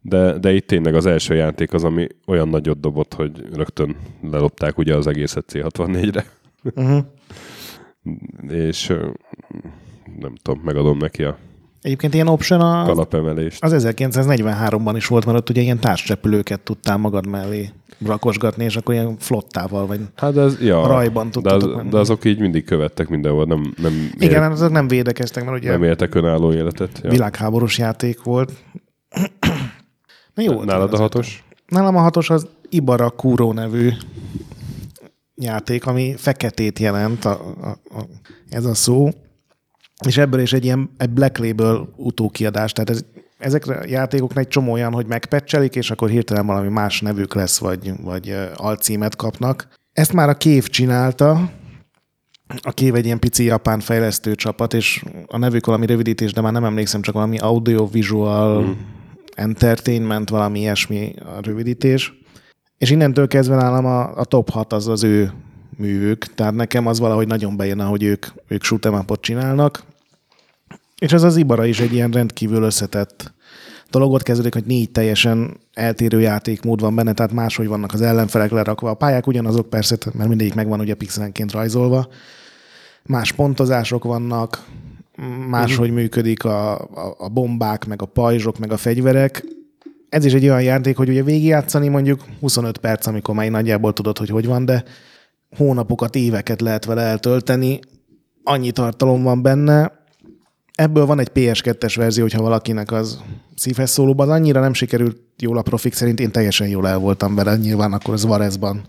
[0.00, 4.78] De, de itt tényleg az első játék az, ami olyan nagyot dobott, hogy rögtön lelopták
[4.78, 6.24] ugye az egészet C64-re,
[6.76, 7.04] Uh-huh.
[8.68, 8.92] és
[10.20, 11.38] nem tudom, megadom neki a
[11.82, 13.64] Egyébként ilyen option a, kalapemelést.
[13.64, 17.70] az 1943-ban is volt, mert ott ugye ilyen társrepülőket tudtál magad mellé
[18.06, 21.88] rakosgatni, és akkor ilyen flottával, vagy Hát ez, ja, rajban de, tudtatok az, menni.
[21.88, 25.70] de azok így mindig követtek mindenhol, nem, nem, Igen, élt, azok nem védekeztek, mert ugye
[25.70, 27.00] nem éltek önálló életet.
[27.02, 27.10] Ja.
[27.10, 28.52] világháborús játék volt.
[30.34, 30.98] Na jó, Nálad a az.
[30.98, 31.44] hatos?
[31.68, 33.90] Nálam a hatos az Ibara Kuro nevű
[35.34, 38.04] játék, ami feketét jelent, a, a, a,
[38.50, 39.08] ez a szó,
[40.06, 43.04] és ebből is egy ilyen egy Black Label utókiadás, tehát ez,
[43.38, 47.58] ezekre a játékoknak egy csomó olyan, hogy megpecselik, és akkor hirtelen valami más nevük lesz,
[47.58, 49.68] vagy, vagy alcímet kapnak.
[49.92, 51.50] Ezt már a Kév csinálta,
[52.62, 56.52] a Kév egy ilyen pici japán fejlesztő csapat, és a nevük valami rövidítés, de már
[56.52, 58.70] nem emlékszem, csak valami audiovisual mm.
[59.34, 62.12] entertainment, valami ilyesmi a rövidítés.
[62.78, 65.32] És innentől kezdve nálam a, a top 6 az az ő
[65.76, 69.82] művük, tehát nekem az valahogy nagyon bejön, hogy ők, ők shoot'em csinálnak.
[70.98, 73.32] És ez az Ibara is egy ilyen rendkívül összetett
[73.90, 74.12] dolog.
[74.12, 78.90] Ott kezdődik, hogy négy teljesen eltérő játékmód van benne, tehát máshogy vannak az ellenfelek lerakva.
[78.90, 82.08] A pályák ugyanazok persze, mert mindegyik megvan ugye pixelenként rajzolva.
[83.02, 84.64] Más pontozások vannak,
[85.48, 89.44] máshogy működik a, a, a bombák, meg a pajzsok, meg a fegyverek.
[90.08, 94.18] Ez is egy olyan játék, hogy ugye végigjátszani mondjuk 25 perc, amikor már nagyjából tudod,
[94.18, 94.84] hogy hogy van, de
[95.56, 97.80] hónapokat, éveket lehet vele eltölteni.
[98.42, 100.03] Annyi tartalom van benne.
[100.74, 103.22] Ebből van egy PS2-es verzió, hogyha valakinek az
[103.56, 107.34] szívhez szólóba, az annyira nem sikerült jól a profik szerint, én teljesen jól el voltam
[107.34, 108.84] vele, nyilván akkor az Varezban.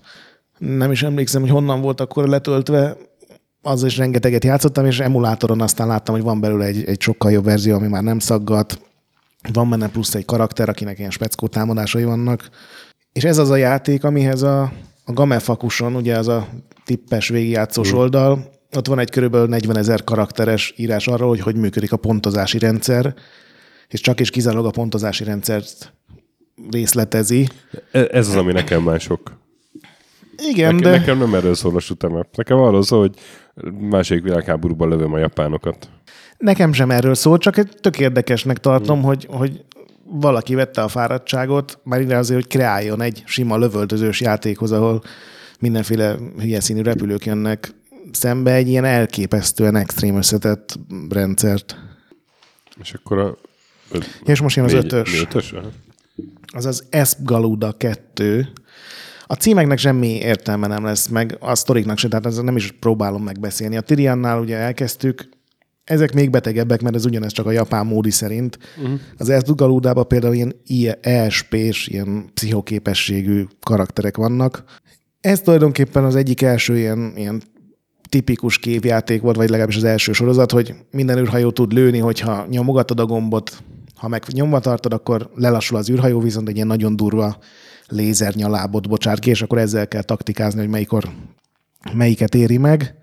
[0.57, 2.97] Nem is emlékszem, hogy honnan volt akkor letöltve,
[3.61, 7.43] az is rengeteget játszottam, és emulátoron aztán láttam, hogy van belőle egy, egy sokkal jobb
[7.43, 8.79] verzió, ami már nem szaggat,
[9.53, 12.49] van benne plusz egy karakter, akinek ilyen speckó támadásai vannak.
[13.13, 14.61] És ez az a játék, amihez a,
[15.05, 16.47] a Gamefakuson, ugye az a
[16.85, 17.97] tippes végigjátszós mm.
[17.97, 22.59] oldal, ott van egy körülbelül 40 ezer karakteres írás arról, hogy hogy működik a pontozási
[22.59, 23.13] rendszer,
[23.87, 25.93] és csak és kizárólag a pontozási rendszert
[26.71, 27.47] részletezi.
[27.91, 29.43] E- Ez az, ami nekem mások.
[30.37, 30.97] Igen, Nekem, de...
[30.97, 32.35] nekem nem erről szól a up.
[32.35, 33.15] Nekem arról szól, hogy
[33.79, 35.89] másik világháborúban lövöm a japánokat.
[36.37, 39.65] Nekem sem erről szól, csak egy tök érdekesnek tartom, hogy, hogy
[40.03, 45.03] valaki vette a fáradtságot, már ide azért, hogy kreáljon egy sima lövöldözős játékhoz, ahol
[45.59, 47.73] mindenféle hülye színű repülők jönnek
[48.15, 51.77] szembe egy ilyen elképesztően extrém összetett rendszert.
[52.81, 53.37] És akkor a...
[54.23, 55.21] És most jön az négy- ötös.
[55.21, 55.53] ötös?
[56.53, 58.47] Az az Esp Galuda 2.
[59.27, 63.23] A címeknek semmi értelme nem lesz, meg a sztoriknak se, tehát ezzel nem is próbálom
[63.23, 63.77] megbeszélni.
[63.77, 65.29] A Tiriannál ugye elkezdtük,
[65.83, 68.59] ezek még betegebbek, mert ez ugyanez csak a japán módi szerint.
[68.77, 68.99] Uh-huh.
[69.17, 74.63] Az Esp Galudában például ilyen ESP-s, ilyen pszichoképességű karakterek vannak.
[75.21, 77.41] Ez tulajdonképpen az egyik első ilyen, ilyen
[78.15, 82.99] tipikus képjáték volt, vagy legalábbis az első sorozat, hogy minden űrhajó tud lőni, hogyha nyomogatod
[82.99, 83.63] a gombot,
[83.95, 87.37] ha meg nyomva tartod, akkor lelassul az űrhajó, viszont egy ilyen nagyon durva
[87.87, 91.03] lézernyalábot bocsát ki, és akkor ezzel kell taktikázni, hogy melyikor
[91.93, 92.95] melyiket éri meg.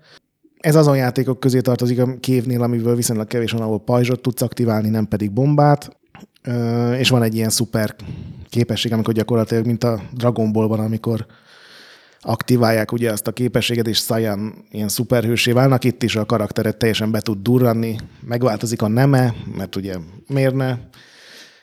[0.59, 4.89] Ez azon játékok közé tartozik a kévnél, amiből viszonylag kevés van, ahol pajzsot tudsz aktiválni,
[4.89, 5.97] nem pedig bombát.
[6.97, 7.95] És van egy ilyen szuper
[8.49, 11.25] képesség, amikor gyakorlatilag, mint a Dragon Ballban, amikor
[12.23, 17.11] aktiválják ugye azt a képességet, és Saiyan ilyen szuperhősé válnak, itt is a karakteret teljesen
[17.11, 19.95] be tud durranni, megváltozik a neme, mert ugye
[20.27, 20.77] miért ne,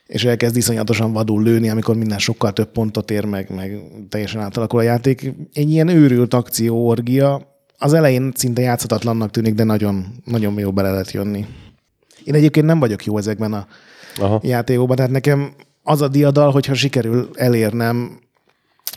[0.07, 4.79] és elkezd iszonyatosan vadul lőni, amikor minden sokkal több pontot ér meg, meg teljesen átalakul
[4.79, 5.33] a játék.
[5.53, 7.49] Egy ilyen őrült akcióorgia,
[7.79, 11.47] az elején szinte játszhatatlannak tűnik, de nagyon, nagyon jó bele lehet jönni.
[12.25, 13.67] Én egyébként nem vagyok jó ezekben a
[14.17, 14.41] Aha.
[14.43, 15.53] játékokban, tehát nekem
[15.83, 18.19] az a diadal, hogyha sikerül elérnem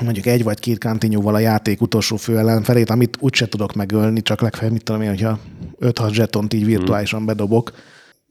[0.02, 4.42] mondjuk egy vagy két kantinyúval a játék utolsó fő ellenfelét, amit úgyse tudok megölni, csak
[4.42, 5.40] legfeljebb, mit tudom én, hogyha
[5.80, 7.72] 5-6 zsetont így virtuálisan bedobok.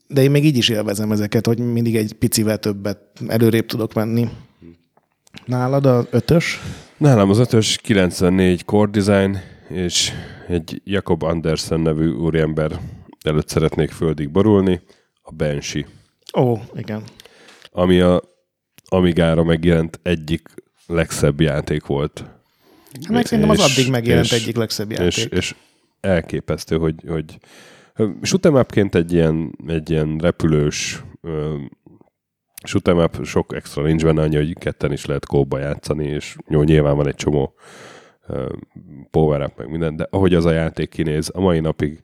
[0.07, 4.29] De én még így is élvezem ezeket, hogy mindig egy picivel többet előrébb tudok menni.
[5.45, 6.59] Nálad a ötös?
[6.97, 9.37] Nálam az ötös 94 core design,
[9.69, 10.11] és
[10.47, 12.79] egy Jakob Andersen nevű úriember
[13.23, 14.81] előtt szeretnék földig borulni,
[15.21, 15.85] a Banshee,
[16.37, 17.03] Ó, igen.
[17.71, 18.21] ami a
[18.85, 20.49] Amigára megjelent egyik
[20.87, 22.23] legszebb játék volt.
[23.01, 25.07] Hát meg szerintem az addig megjelent és- egyik legszebb játék.
[25.07, 25.55] És, és
[25.99, 27.37] elképesztő, hogy, hogy
[28.21, 31.03] shoot'em upként egy ilyen, egy ilyen repülős
[32.85, 36.95] up, sok extra nincs benne, annyi, hogy ketten is lehet kóba játszani, és jó, nyilván
[36.95, 37.53] van egy csomó
[39.11, 42.01] power up, meg minden, de ahogy az a játék kinéz, a mai napig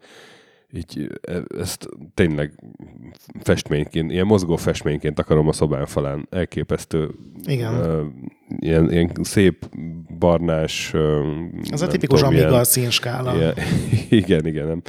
[0.74, 2.63] így e- ezt tényleg
[3.39, 6.28] festményként, ilyen mozgó festményként akarom a szobám falán.
[6.30, 7.09] Elképesztő.
[7.43, 7.74] Igen.
[7.74, 8.05] Ö,
[8.59, 9.70] ilyen, ilyen szép
[10.20, 10.93] barnás...
[10.93, 11.32] ö,
[11.70, 13.36] Ez a tipikus tudom, Amiga ilyen- színskála.
[13.36, 13.53] ilyen,
[14.24, 14.82] igen, igen, nem.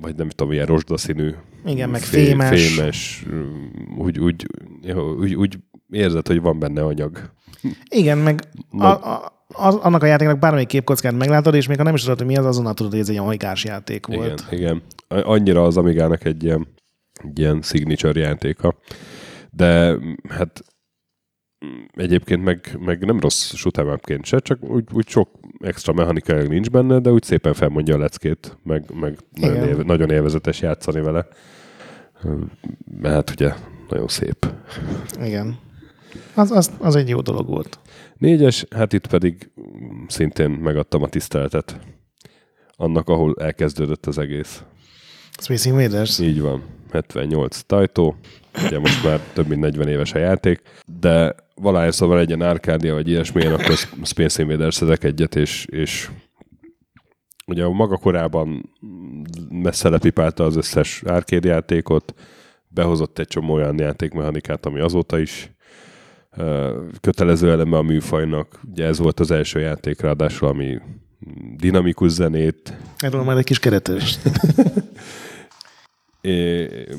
[0.00, 1.34] Vagy nem tudom, ilyen rozsdaszínű.
[1.64, 2.74] Igen, meg fé- fémes.
[2.74, 3.26] Fémes,
[3.98, 4.46] úgy, úgy,
[5.18, 5.58] úgy, úgy
[5.90, 7.30] érzed, hogy van benne anyag.
[7.90, 11.94] Igen, meg a, a, az, annak a játéknak bármelyik képkockát meglátod, és még ha nem
[11.94, 14.44] is tudod, hogy mi az, azonnal tudod, hogy ez egy amigás játék volt.
[14.50, 15.24] Igen, igen.
[15.24, 16.66] Annyira az Amigának egy ilyen,
[17.24, 18.74] egy ilyen signature játéka.
[19.50, 19.96] De
[20.28, 20.64] hát
[21.90, 25.28] egyébként meg, meg nem rossz shoot'em upként se, csak úgy, úgy sok
[25.60, 30.10] extra mechanika nincs benne, de úgy szépen felmondja a leckét, meg, meg nagyon, élve, nagyon
[30.10, 31.26] élvezetes játszani vele.
[33.00, 33.52] Mert hát ugye
[33.88, 34.52] nagyon szép.
[35.22, 35.58] Igen.
[36.34, 37.78] Az, az, az egy jó dolog volt.
[38.16, 39.50] Négyes, hát itt pedig
[40.06, 41.78] szintén megadtam a tiszteletet
[42.76, 44.62] annak, ahol elkezdődött az egész.
[45.40, 46.18] Space Invaders?
[46.18, 46.62] Így van.
[46.90, 48.16] 78 tajtó.
[48.64, 50.62] Ugye most már több mint 40 éves a játék,
[51.00, 55.66] de valahányszor van egy ilyen árkádia, vagy ilyesmi, én akkor Space Invaders szedek egyet, és,
[55.70, 56.10] és
[57.46, 58.70] ugye a maga korában
[59.48, 62.14] messze lepipálta az összes árkéd játékot,
[62.68, 65.50] behozott egy csomó olyan játékmechanikát, ami azóta is
[67.00, 68.60] kötelező eleme a műfajnak.
[68.70, 70.78] Ugye ez volt az első játék, ráadásul, ami
[71.56, 74.18] dinamikus zenét, Erről már egy kis keretes.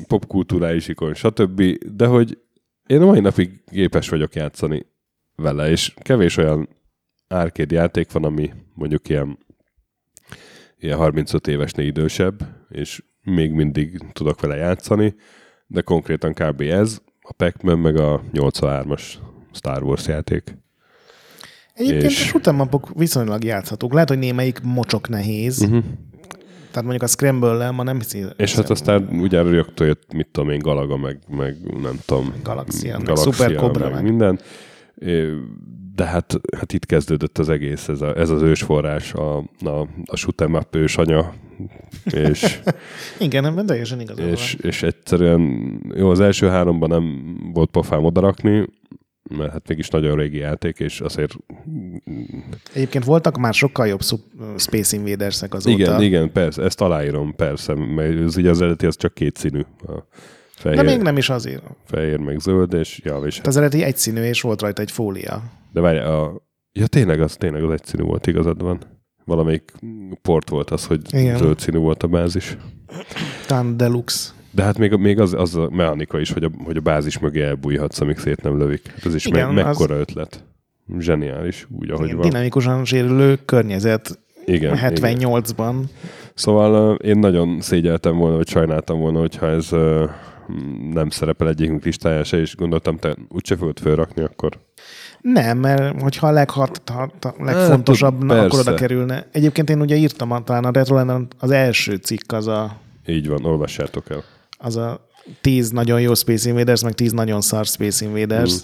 [0.06, 1.62] popkulturális ikon, stb.
[1.96, 2.38] De hogy
[2.86, 4.86] én a mai napig képes vagyok játszani
[5.36, 6.68] vele, és kevés olyan
[7.28, 9.38] árkéd játék van, ami mondjuk ilyen,
[10.78, 15.14] ilyen 35 évesnél idősebb, és még mindig tudok vele játszani,
[15.66, 16.60] de konkrétan kb.
[16.60, 19.02] ez, a Pac-Man meg a 83-as
[19.52, 20.56] Star Wars játék.
[21.74, 23.92] Egyébként És- a shoot'em viszonylag játszhatók.
[23.92, 25.62] Lehet, hogy némelyik mocsok nehéz.
[25.62, 25.84] Uh-huh.
[26.70, 28.24] Tehát mondjuk a Scramble-lel ma nem hiszi.
[28.36, 32.96] És hát aztán ugye rögtön jött, mit tudom én, Galaga, meg, meg nem tudom, Galaxia,
[32.96, 34.02] meg Galaxia, Super Cobra, meg meg.
[34.02, 34.40] minden.
[35.94, 40.16] De hát, hát itt kezdődött az egész, ez, a, ez az ősforrás, a, a, a
[40.16, 41.32] shoot'em up ősanya,
[42.04, 42.60] és,
[43.18, 45.40] Igen, nem, teljesen igazad és, és egyszerűen,
[45.94, 48.66] jó, az első háromban nem volt pofám odarakni,
[49.36, 51.36] mert hát mégis nagyon régi játék, és azért
[52.74, 54.00] Egyébként voltak már sokkal jobb
[54.56, 55.78] Space Invaders-ek azóta.
[55.78, 59.60] igen, igen, persze, ezt aláírom, persze, mert ez ugye az eredeti az csak kétszínű.
[59.86, 59.92] A
[60.60, 61.62] Fehér, De még nem is azért.
[61.84, 65.42] fehér meg zöld, és ja, és Hát az eredeti egyszínű, és volt rajta egy fólia.
[65.72, 66.42] De várj, a...
[66.72, 68.80] ja tényleg az, tényleg az egyszínű volt, igazad van.
[69.24, 69.72] Valamelyik
[70.22, 71.00] port volt az, hogy.
[71.14, 71.36] Igen.
[71.36, 72.56] zöld színű volt a bázis.
[73.46, 74.30] Talán Deluxe.
[74.50, 77.42] De hát még, még az, az a mechanika is, hogy a, hogy a bázis mögé
[77.42, 78.86] elbújhatsz, amíg szét nem lövik.
[78.94, 80.44] Hát ez is Igen, me, az- mekkora ötlet.
[80.98, 82.28] Zseniális, úgy, ahogy Igen, van.
[82.28, 84.92] dinamikusan sérülő környezet Igen, igen.
[84.94, 85.74] 78-ban.
[86.34, 89.68] Szóval ö, én nagyon szégyeltem volna, vagy sajnáltam volna, hogyha ez
[90.92, 94.50] nem szerepel egyikünk listáján se, és gondoltam, te úgyse fogod felrakni, akkor
[95.20, 99.26] Nem, mert hogyha a leghat, hat, legfontosabb, na, akkor oda kerülne.
[99.32, 102.76] Egyébként én ugye írtam talán a Retrolanden az első cikk az a,
[103.06, 104.22] így van, olvassátok el.
[104.60, 105.08] Az a
[105.40, 108.52] 10 nagyon jó Space Invaders, meg 10 nagyon szar Space Invaders.
[108.52, 108.56] Mm.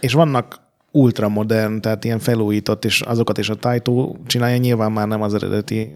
[0.00, 5.22] És vannak ultramodern, tehát ilyen felújított, és azokat is a Taito csinálja, nyilván már nem
[5.22, 5.92] az eredeti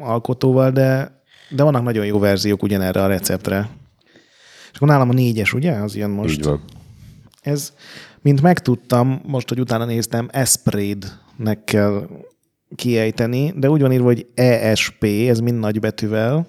[0.00, 1.20] alkotóval, de,
[1.50, 3.68] de vannak nagyon jó verziók ugyanerre a receptre.
[4.70, 5.72] És akkor nálam a négyes, ugye?
[5.72, 6.38] Az jön most.
[6.38, 6.62] Így van.
[7.40, 7.72] Ez,
[8.20, 12.08] mint megtudtam, most, hogy utána néztem, Espred-nek kell
[12.74, 16.46] kiejteni, de úgy van írva, hogy ESP, ez mind nagybetűvel,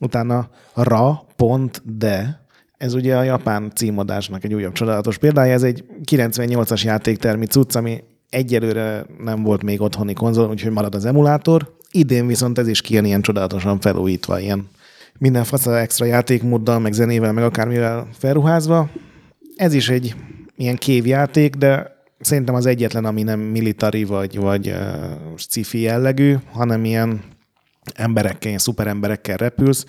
[0.00, 2.40] utána ra, pont, de.
[2.76, 5.52] Ez ugye a japán címadásnak egy újabb csodálatos példája.
[5.52, 11.04] Ez egy 98-as játéktermi cucc, ami egyelőre nem volt még otthoni konzol, úgyhogy marad az
[11.04, 11.74] emulátor.
[11.90, 14.68] Idén viszont ez is kijön ilyen csodálatosan felújítva, ilyen
[15.18, 18.90] minden fasz extra játékmóddal, meg zenével, meg akármivel felruházva.
[19.56, 20.14] Ez is egy
[20.56, 24.76] ilyen kévjáték, de szerintem az egyetlen, ami nem militari vagy, vagy uh,
[25.36, 27.20] sci-fi jellegű, hanem ilyen
[27.94, 29.84] emberekkel, ilyen szuperemberekkel repülsz,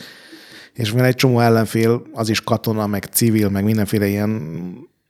[0.74, 4.42] és mivel egy csomó ellenfél, az is katona, meg civil, meg mindenféle ilyen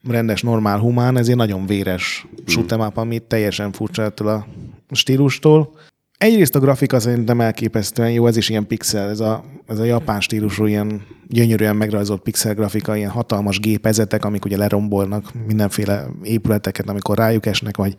[0.08, 2.28] rendes, normál, humán, ezért nagyon véres
[2.72, 4.48] up, ami teljesen furcsa ettől a
[4.92, 5.74] stílustól.
[6.18, 10.22] Egyrészt a grafika szerintem elképesztően jó, ez is ilyen pixel, ez a, ez a japán
[10.22, 17.18] stílusú, ilyen gyönyörűen megrajzolt pixel grafika, ilyen hatalmas gépezetek, amik ugye lerombolnak mindenféle épületeket, amikor
[17.18, 17.96] rájuk esnek, vagy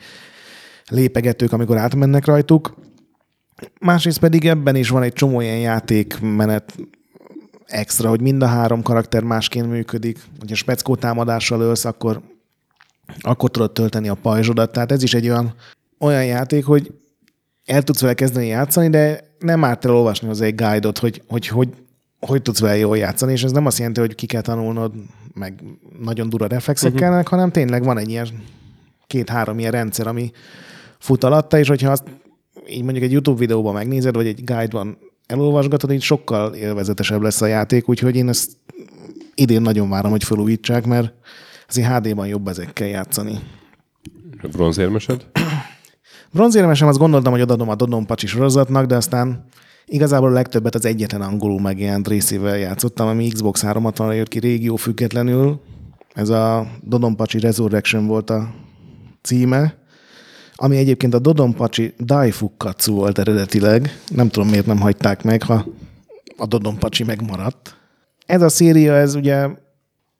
[0.88, 2.74] lépegetők, amikor átmennek rajtuk.
[3.80, 6.74] Másrészt pedig ebben is van egy csomó ilyen játékmenet
[7.66, 10.18] extra, hogy mind a három karakter másként működik.
[10.38, 12.20] Hogyha speckó támadással ölsz, akkor,
[13.20, 14.72] akkor tudod tölteni a pajzsodat.
[14.72, 15.54] Tehát ez is egy olyan,
[15.98, 16.92] olyan játék, hogy
[17.64, 21.46] el tudsz vele kezdeni játszani, de nem árt el olvasni hozzá egy guide-ot, hogy, hogy,
[21.46, 21.68] hogy
[22.26, 24.92] hogy tudsz vele jól játszani, és ez nem azt jelenti, hogy ki kell tanulnod,
[25.34, 25.62] meg
[26.00, 27.06] nagyon dura reflexek uh-huh.
[27.06, 28.28] kellnek, hanem tényleg van egy ilyen
[29.06, 30.30] két-három ilyen rendszer, ami
[30.98, 32.04] fut alatta, és hogyha azt
[32.68, 37.46] így mondjuk egy YouTube videóban megnézed, vagy egy guide-ban elolvasgatod, így sokkal élvezetesebb lesz a
[37.46, 38.50] játék, úgyhogy én ezt
[39.34, 41.12] idén nagyon várom, hogy felújítsák, mert
[41.68, 43.38] azért HD-ban jobb ezekkel játszani.
[44.50, 45.26] Bronzérmesed?
[46.32, 49.44] Bronzérmesem azt gondoltam, hogy odadom a Dodon Pacsi sorozatnak, de aztán
[49.86, 54.76] igazából a legtöbbet az egyetlen angolul megjelent részével játszottam, ami Xbox 360-ra jött ki régió
[54.76, 55.60] függetlenül.
[56.14, 58.54] Ez a Dodon Pacsi Resurrection volt a
[59.22, 59.81] címe,
[60.62, 64.00] ami egyébként a Dodon Pacsi Daifukatsu volt eredetileg.
[64.08, 65.66] Nem tudom, miért nem hagyták meg, ha
[66.36, 67.76] a Dodon Pacsi megmaradt.
[68.26, 69.48] Ez a széria, ez ugye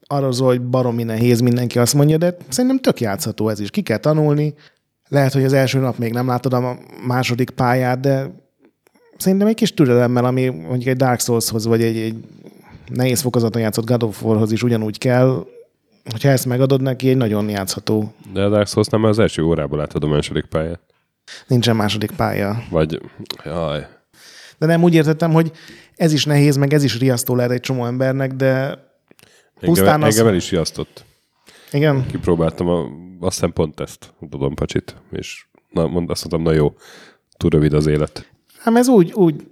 [0.07, 3.71] arról szól, hogy baromi nehéz, mindenki azt mondja, de szerintem tök játszható ez is.
[3.71, 4.55] Ki kell tanulni.
[5.09, 8.31] Lehet, hogy az első nap még nem látod a második pályát, de
[9.17, 12.25] szerintem egy kis türelemmel, ami mondjuk egy Dark Soulshoz, vagy egy, egy
[12.87, 15.47] nehéz fokozaton játszott God of Warhoz is ugyanúgy kell,
[16.11, 18.15] hogyha ezt megadod neki, egy nagyon játszható.
[18.33, 20.81] De a Dark Souls nem az első órából látod a második pályát.
[21.47, 22.63] Nincsen második pálya.
[22.71, 23.01] Vagy,
[23.45, 23.87] jaj,
[24.59, 25.53] De nem úgy értettem, hogy
[25.97, 28.81] ez is nehéz, meg ez is riasztó lehet egy csomó embernek, de engem,
[29.61, 30.15] pusztán az...
[30.15, 31.05] engem el is riasztott.
[31.73, 32.81] Igen, Kipróbáltam a,
[33.21, 36.75] azt hiszem pont ezt, Dodon Pacsit, és na, mond, azt mondtam, na jó,
[37.37, 38.31] túl rövid az élet.
[38.59, 39.47] hát ez úgy, úgy,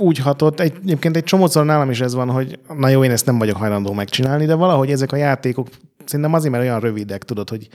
[0.00, 0.60] úgy hatott.
[0.60, 3.56] Egy, egyébként egy csomószor nálam is ez van, hogy na jó, én ezt nem vagyok
[3.56, 5.68] hajlandó megcsinálni, de valahogy ezek a játékok
[6.04, 7.68] szerintem azért, mert olyan rövidek, tudod, hogy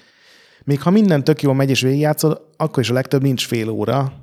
[0.63, 4.13] még ha minden tök jól megy és végigjátszod, akkor is a legtöbb nincs fél óra.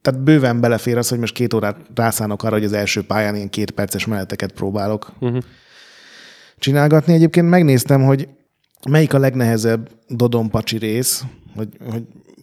[0.00, 3.50] Tehát bőven belefér az, hogy most két órát rászánok arra, hogy az első pályán ilyen
[3.50, 5.42] két perces meneteket próbálok uh-huh.
[6.58, 7.12] csinálgatni.
[7.12, 8.28] Egyébként megnéztem, hogy
[8.88, 11.24] melyik a legnehezebb Dodonpacsi rész,
[11.56, 12.02] hogy, hogy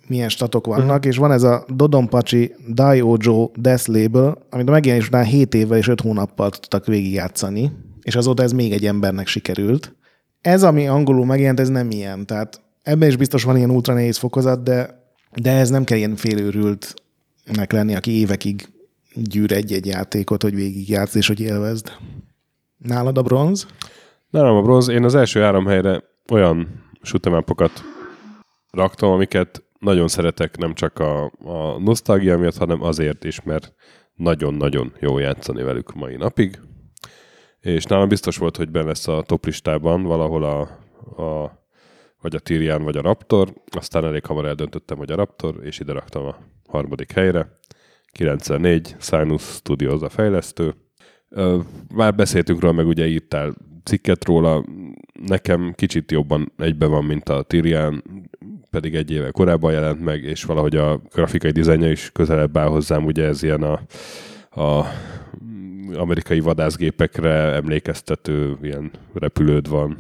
[0.10, 1.06] milyen statok vannak, uh-huh.
[1.06, 5.88] és van ez a Dodonpacsi Daiojo Death Label, amit a megjelenés után 7 évvel és
[5.88, 9.96] 5 hónappal tudtak végigjátszani, és azóta ez még egy embernek sikerült.
[10.42, 14.18] Ez, ami angolul megjelent, ez nem ilyen, tehát ebben is biztos van ilyen ultra nehéz
[14.18, 15.04] fokozat, de,
[15.42, 18.68] de ez nem kell ilyen félőrültnek lenni, aki évekig
[19.14, 21.92] gyűr egy-egy játékot, hogy végigjátsz és hogy élvezd.
[22.78, 23.68] Nálad a bronz?
[24.30, 26.68] Nálam a bronz, én az első három helyre olyan
[27.04, 27.70] shoot'em
[28.72, 33.74] raktam, amiket nagyon szeretek, nem csak a, a nosztalgia miatt, hanem azért is, mert
[34.14, 36.60] nagyon-nagyon jó játszani velük mai napig.
[37.60, 40.62] és nálam biztos volt, hogy benne lesz a top listában valahol a,
[41.24, 41.58] a
[42.22, 45.94] vagy a Tyrian, vagy a Raptor, aztán elég hamar eldöntöttem, hogy a Raptor, és ide
[45.94, 47.60] raktam a harmadik helyre.
[48.12, 50.76] 94, Sinus Studios a fejlesztő.
[51.94, 53.54] Már beszéltünk róla, meg ugye írtál
[53.84, 54.66] cikket róla,
[55.28, 58.04] nekem kicsit jobban egybe van, mint a Tyrian,
[58.70, 63.06] pedig egy éve korábban jelent meg, és valahogy a grafikai dizájnja is közelebb áll hozzám,
[63.06, 63.80] ugye ez ilyen a,
[64.62, 64.86] a
[65.94, 69.98] amerikai vadászgépekre emlékeztető ilyen repülőd van,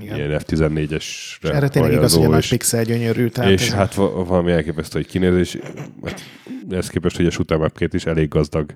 [0.00, 0.16] igen.
[0.16, 1.52] ilyen F-14-esre.
[1.52, 3.28] Erre tényleg igaz, hogy nagy pixel gyönyörű.
[3.28, 4.24] Tehát és hát a...
[4.24, 5.58] valami elképesztő, hogy kinézés,
[6.04, 6.20] hát
[6.70, 8.74] ez képest, hogy a shooter is elég gazdag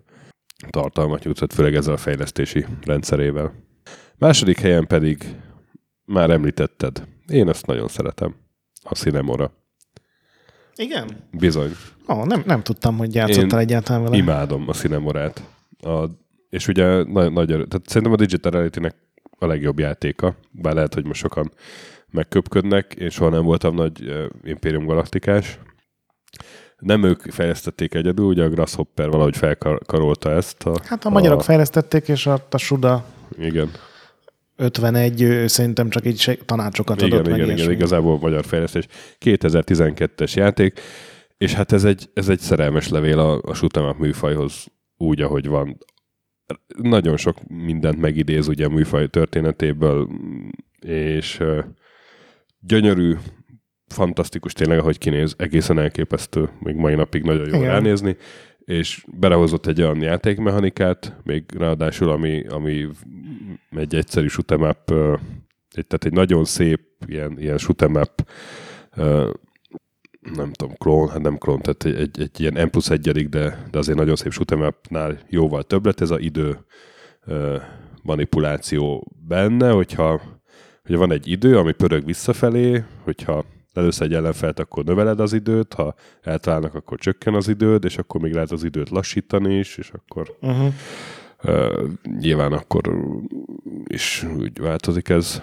[0.68, 3.52] tartalmat nyújtott, főleg ezzel a fejlesztési rendszerével.
[4.18, 5.36] Második helyen pedig
[6.04, 7.02] már említetted.
[7.26, 8.34] Én ezt nagyon szeretem.
[8.82, 9.52] A Cinemora.
[10.74, 11.08] Igen?
[11.30, 11.70] Bizony.
[12.08, 14.16] Ó, nem, nem tudtam, hogy játszottál Én egyáltalán vele.
[14.16, 15.42] imádom a Cinemorát.
[15.78, 16.04] A,
[16.48, 18.94] és ugye nagy, nagy tehát szerintem a Digital Reality-nek
[19.38, 21.52] a legjobb játéka, bár lehet, hogy most sokan
[22.10, 25.58] megköpködnek, én soha nem voltam nagy uh, Imperium Galaktikás.
[26.80, 30.62] Nem ők fejlesztették egyedül, ugye a Grasshopper valahogy felkarolta ezt.
[30.62, 33.04] A, hát a, a magyarok fejlesztették, és a, a Suda
[33.38, 33.70] igen.
[34.56, 37.58] 51 szerintem csak így tanácsokat igen, adott igen, meg.
[37.58, 38.86] Igen, igazából magyar fejlesztés.
[39.20, 40.80] 2012-es játék,
[41.36, 44.66] és hát ez egy, ez egy szerelmes levél a, a shoot'em műfajhoz
[44.96, 45.78] úgy, ahogy van
[46.76, 50.08] nagyon sok mindent megidéz ugye a műfaj történetéből,
[50.86, 51.42] és
[52.60, 53.16] gyönyörű,
[53.92, 58.16] fantasztikus tényleg, ahogy kinéz, egészen elképesztő, még mai napig nagyon jó ránézni,
[58.64, 62.88] és belehozott egy olyan játékmechanikát, még ráadásul, ami, ami
[63.70, 64.26] egy egyszerű
[65.74, 68.24] egy, tehát egy nagyon szép ilyen, ilyen shoot'em up
[70.20, 73.66] nem tudom, klón, hát nem klón, tehát egy, egy, egy ilyen M plusz egyedik, de,
[73.70, 74.66] de azért nagyon szép shoot'em
[75.28, 76.58] jóval több lett ez a idő
[78.02, 80.20] manipuláció benne, hogyha,
[80.82, 85.74] hogyha van egy idő, ami pörög visszafelé, hogyha először egy ellenfelt, akkor növeled az időt,
[85.74, 89.90] ha eltalálnak, akkor csökken az időd, és akkor még lehet az időt lassítani is, és
[89.90, 90.72] akkor uh-huh.
[91.44, 92.82] uh, nyilván akkor
[93.84, 95.42] is úgy változik ez.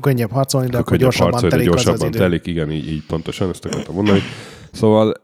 [0.00, 3.48] Könnyebb harcolni, de akkor gyorsabban harcolni, telik gyorsabban az, az telik, igen, így, így pontosan,
[3.48, 4.20] ezt akartam mondani.
[4.72, 5.14] Szóval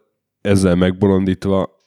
[0.41, 1.81] ezzel megbolondítva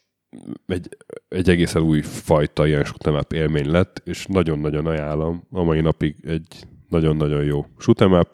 [0.65, 0.97] egy,
[1.27, 5.47] egy egészen új fajta ilyen shoot'em élmény lett, és nagyon-nagyon ajánlom.
[5.51, 8.25] A mai napig egy nagyon-nagyon jó shoot'em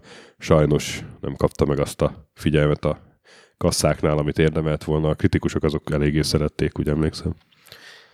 [0.41, 2.99] Sajnos nem kapta meg azt a figyelmet a
[3.57, 5.09] kasszáknál, amit érdemelt volna.
[5.09, 7.35] A kritikusok azok eléggé szerették, úgy emlékszem.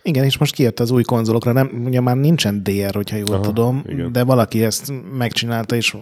[0.02, 3.40] Igen, és most kijött az új konzolokra, nem, ugye már nincsen DR, hogyha jól Aha,
[3.40, 4.12] tudom, igen.
[4.12, 5.96] de valaki ezt megcsinálta, és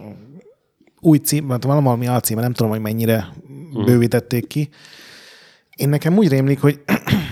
[0.99, 3.27] új cím, hát valami alcíme, nem tudom, hogy mennyire
[3.69, 3.85] uh-huh.
[3.85, 4.69] bővítették ki.
[5.75, 6.79] Én nekem úgy rémlik, hogy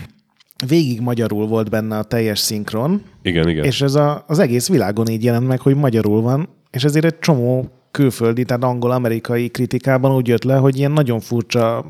[0.68, 3.02] végig magyarul volt benne a teljes szinkron.
[3.22, 3.64] Igen, igen.
[3.64, 7.20] És ez a, az egész világon így jelent meg, hogy magyarul van, és ezért egy
[7.20, 11.86] csomó külföldi, tehát angol-amerikai kritikában úgy jött le, hogy ilyen nagyon furcsa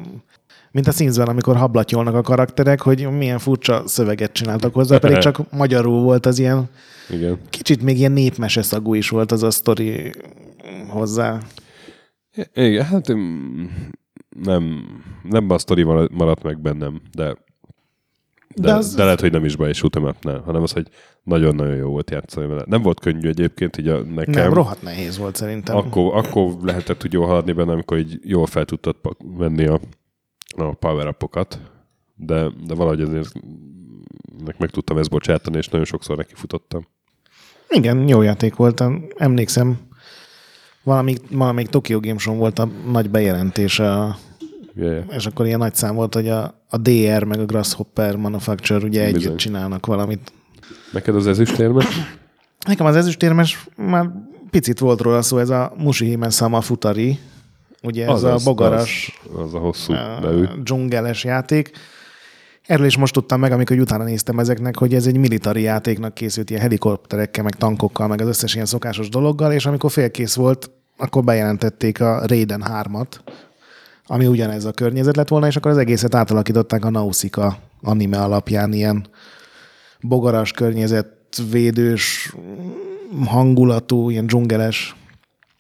[0.72, 5.52] mint a Sims-ben, amikor hablatyolnak a karakterek, hogy milyen furcsa szöveget csináltak hozzá, pedig csak
[5.52, 6.70] magyarul volt az ilyen...
[7.10, 7.40] Igen.
[7.50, 10.12] Kicsit még ilyen népmese szagú is volt az a sztori
[10.88, 11.40] hozzá.
[12.54, 13.08] Igen, hát
[14.44, 14.84] nem,
[15.24, 17.36] nem a sztori maradt meg bennem, de
[18.56, 18.96] de, de, az...
[18.96, 20.88] de lehet, hogy nem is baj, és utamapnál, hanem az, hogy
[21.24, 22.64] nagyon-nagyon jó volt játszani vele.
[22.66, 24.44] Nem volt könnyű egyébként, így a, nekem.
[24.44, 25.76] Nem, rohadt nehéz volt szerintem.
[25.76, 28.96] Akkor, akkor lehetett úgy jól haladni benne, amikor így jól fel tudtad
[29.38, 29.80] venni a
[30.58, 31.60] a power upokat,
[32.16, 33.34] de, de valahogy azért
[34.46, 36.88] meg, meg tudtam ezt bocsátani, és nagyon sokszor neki futottam.
[37.70, 38.84] Igen, jó játék volt.
[39.16, 39.80] Emlékszem,
[40.84, 44.18] valamik, valamelyik Tokyo Game Show volt a nagy bejelentése, a,
[44.76, 45.04] yeah.
[45.10, 49.06] és akkor ilyen nagy szám volt, hogy a, a DR meg a Grasshopper Manufacture ugye
[49.06, 49.22] Bizony.
[49.22, 50.32] együtt csinálnak valamit.
[50.92, 51.86] Neked az ezüstérmes?
[52.68, 54.12] Nekem az ezüstérmes már
[54.50, 57.20] picit volt róla szó, ez a Mushihime Sama Futari,
[57.86, 60.46] Ugye az ez az, a bogaras, az, az a hosszú nevű.
[60.64, 61.72] dzsungeles játék.
[62.66, 66.50] Erről is most tudtam meg, amikor utána néztem ezeknek, hogy ez egy militári játéknak készült
[66.50, 71.24] ilyen helikopterekkel, meg tankokkal, meg az összes ilyen szokásos dologgal, és amikor félkész volt, akkor
[71.24, 73.08] bejelentették a Raiden 3-at,
[74.06, 78.74] ami ugyanez a környezet lett volna, és akkor az egészet átalakították a Nausicaa anime alapján,
[78.74, 79.08] ilyen
[80.02, 82.36] bogaras környezetvédős
[83.26, 84.96] hangulatú, ilyen dzsungeles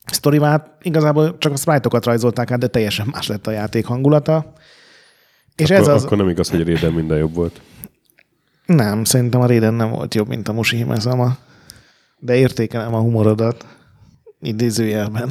[0.06, 4.54] sztorivát igazából csak a sprite-okat rajzolták át, de teljesen más lett a játék hangulata.
[5.56, 6.04] És akkor, ez az...
[6.04, 7.62] akkor nem igaz, hogy a Raiden minden jobb volt.
[8.66, 11.38] Nem, szerintem a Raiden nem volt jobb, mint a Mushi Himezama.
[12.18, 13.66] De értékelem a humorodat.
[14.41, 15.30] Idézőjelben.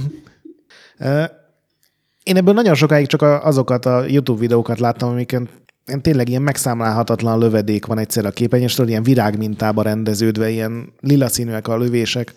[2.25, 5.49] Én ebből nagyon sokáig csak azokat a YouTube videókat láttam, amiket
[5.87, 11.29] ilyen tényleg ilyen megszámlálhatatlan lövedék van egyszer a képernyőn, és ilyen virágmintába rendeződve, ilyen lila
[11.29, 12.35] színűek a lövések.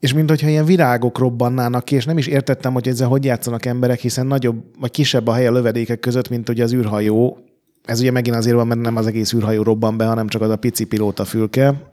[0.00, 3.66] És mint hogyha ilyen virágok robbannának ki, és nem is értettem, hogy ezzel hogy játszanak
[3.66, 7.38] emberek, hiszen nagyobb vagy kisebb a hely a lövedékek között, mint ugye az űrhajó.
[7.84, 10.50] Ez ugye megint azért van, mert nem az egész űrhajó robban be, hanem csak az
[10.50, 11.92] a pici pilóta fülke.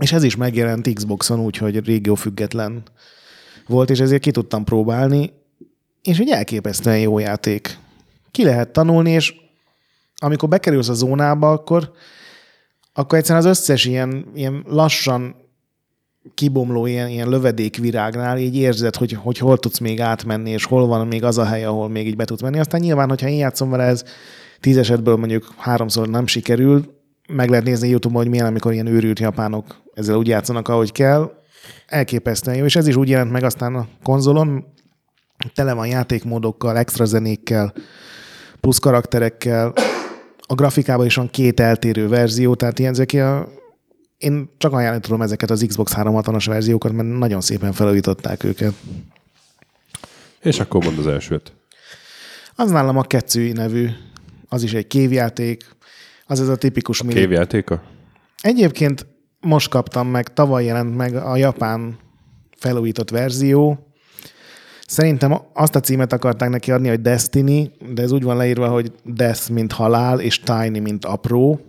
[0.00, 2.82] És ez is megjelent Xboxon, úgyhogy régió független
[3.66, 5.32] volt, és ezért ki tudtam próbálni,
[6.04, 7.78] és egy elképesztően jó játék.
[8.30, 9.34] Ki lehet tanulni, és
[10.16, 11.92] amikor bekerülsz a zónába, akkor,
[12.92, 15.36] akkor egyszerűen az összes ilyen, ilyen lassan
[16.34, 21.06] kibomló ilyen, ilyen lövedékvirágnál így érzed, hogy, hogy hol tudsz még átmenni, és hol van
[21.06, 22.58] még az a hely, ahol még így be tudsz menni.
[22.58, 24.04] Aztán nyilván, hogyha én játszom vele, ez
[24.60, 29.18] tíz esetből mondjuk háromszor nem sikerül, meg lehet nézni YouTube-on, hogy milyen, amikor ilyen őrült
[29.18, 31.30] japánok ezzel úgy játszanak, ahogy kell.
[31.86, 34.73] Elképesztően jó, és ez is úgy jelent meg aztán a konzolon,
[35.54, 37.74] tele van játékmódokkal, extra zenékkel,
[38.60, 39.72] plusz karakterekkel,
[40.46, 43.48] a grafikában is van két eltérő verzió, tehát ilyen ezek a
[44.18, 48.72] én csak ajánlani tudom ezeket az Xbox 360-as verziókat, mert nagyon szépen felújították őket.
[50.40, 51.52] És akkor mond az elsőt.
[52.54, 53.88] Az nálam a Ketsui nevű,
[54.48, 55.64] az is egy kévjáték,
[56.26, 57.82] az ez a tipikus a Kévjátéka?
[58.40, 59.06] Egyébként
[59.40, 61.98] most kaptam meg, tavaly jelent meg a japán
[62.56, 63.92] felújított verzió.
[64.94, 68.92] Szerintem azt a címet akarták neki adni, hogy Destiny, de ez úgy van leírva, hogy
[69.04, 71.60] Death, mint halál, és Tiny, mint apró.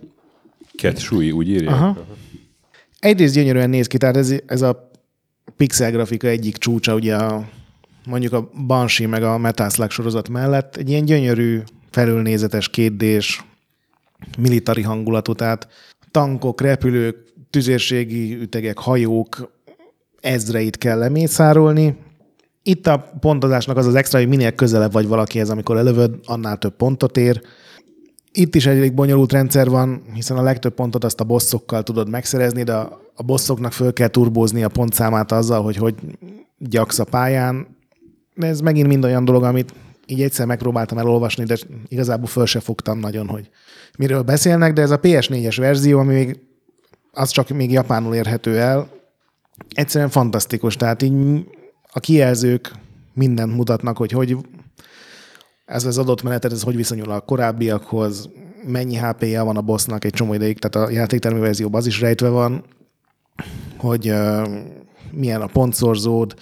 [0.74, 1.70] Ketsui, úgy írja?
[1.70, 1.86] Aha.
[1.86, 2.06] Aha.
[2.98, 4.90] Egyrészt gyönyörűen néz ki, tehát ez, ez a
[5.56, 7.48] pixel grafika egyik csúcsa, ugye a,
[8.06, 11.60] mondjuk a Banshee meg a Metal Slug sorozat mellett egy ilyen gyönyörű,
[11.90, 13.44] felülnézetes, kétdés,
[14.38, 15.68] militari hangulatú, tehát
[16.10, 17.16] tankok, repülők,
[17.50, 19.52] tüzérségi ütegek, hajók
[20.20, 22.04] ezreit kell lemészárolni.
[22.66, 26.76] Itt a pontozásnak az az extra, hogy minél közelebb vagy valakihez, amikor elővöd, annál több
[26.76, 27.40] pontot ér.
[28.32, 32.08] Itt is egy elég bonyolult rendszer van, hiszen a legtöbb pontot azt a bosszokkal tudod
[32.08, 32.74] megszerezni, de
[33.14, 35.94] a bosszoknak föl kell turbózni a pontszámát azzal, hogy hogy
[36.58, 37.66] gyaksz a pályán.
[38.34, 39.74] De ez megint mind olyan dolog, amit
[40.06, 41.56] így egyszer megpróbáltam elolvasni, de
[41.88, 43.50] igazából föl se fogtam nagyon, hogy
[43.98, 46.38] miről beszélnek, de ez a PS4-es verzió, ami még
[47.12, 48.88] az csak még japánul érhető el,
[49.74, 50.76] egyszerűen fantasztikus.
[50.76, 51.12] Tehát így
[51.96, 52.72] a kijelzők
[53.14, 54.36] mindent mutatnak, hogy hogy
[55.66, 58.30] ez az adott menetet, ez hogy viszonyul a korábbiakhoz,
[58.66, 62.28] mennyi HP-ja van a bossnak egy csomó ideig, tehát a játéktermi verzióban az is rejtve
[62.28, 62.64] van,
[63.76, 64.14] hogy
[65.10, 66.34] milyen a pontszorzód,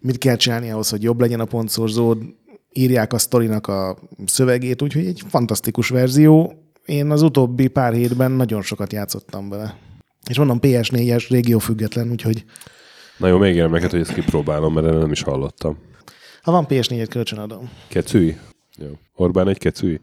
[0.00, 2.18] mit kell csinálni ahhoz, hogy jobb legyen a pontszorzód,
[2.72, 6.54] írják a sztorinak a szövegét, úgyhogy egy fantasztikus verzió.
[6.84, 9.76] Én az utóbbi pár hétben nagyon sokat játszottam vele.
[10.28, 12.44] És mondom, PS4-es, régió független, úgyhogy...
[13.22, 15.78] Na jó, még neked, hogy ezt kipróbálom, mert nem is hallottam.
[16.42, 17.70] Ha van PS4-et, kölcsönadom.
[17.88, 18.38] Kecüi?
[18.76, 18.88] Jó.
[19.14, 20.00] Orbán egy kecüi?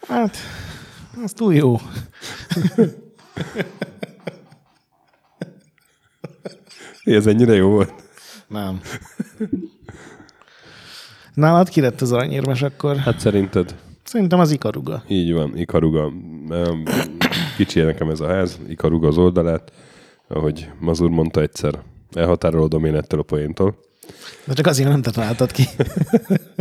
[0.08, 0.36] hát,
[1.24, 1.76] az túl jó.
[7.04, 7.92] Ez ennyire jó volt?
[8.48, 8.80] Nem.
[11.34, 12.96] Nálad ki lett az aranyérmes akkor?
[12.96, 13.74] Hát szerinted?
[14.06, 15.02] Szerintem az Ikaruga.
[15.08, 16.12] Így van, Ikaruga.
[17.56, 19.72] Kicsi nekem ez a ház, Ikaruga az oldalát,
[20.28, 21.82] ahogy Mazur mondta egyszer,
[22.12, 23.78] elhatárolódom én ettől a poéntól.
[24.44, 25.62] De csak azért nem te találtad ki.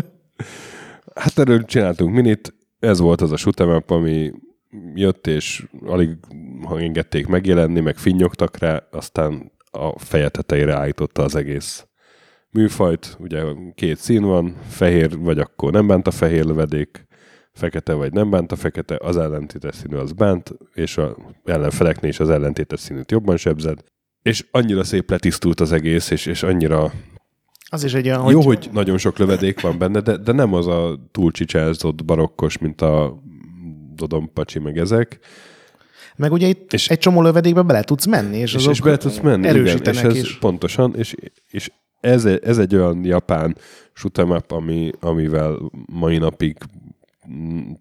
[1.24, 4.32] hát erről csináltunk minit, ez volt az a shoot'em ami
[4.93, 6.10] jött, és alig
[6.78, 11.86] engedték megjelenni, meg finnyogtak rá, aztán a feje tetejére állította az egész
[12.50, 13.18] műfajt.
[13.20, 13.43] Ugye
[13.76, 17.06] két szín van, fehér vagy akkor nem bánt a fehér lövedék,
[17.56, 22.20] fekete vagy nem bánt a fekete, az ellentétes színű az bánt, és a ellenfeleknél is
[22.20, 23.80] az ellentétes színűt jobban sebzed.
[24.22, 26.91] És annyira szép letisztult az egész, és, és annyira
[27.70, 28.70] az is egy olyan, Jó, hogy...
[28.72, 33.20] nagyon sok lövedék van benne, de, de nem az a túl csicsázott barokkos, mint a
[33.95, 35.20] Dodom Pacsi meg ezek.
[36.16, 39.20] Meg ugye itt és egy csomó lövedékbe bele tudsz menni, és, és, és bele tudsz
[39.20, 40.38] menni, igen, és ez is.
[40.38, 41.16] pontosan, és,
[41.49, 43.58] és ez, ez egy olyan japán
[43.95, 46.58] shoot'em up, ami, amivel mai napig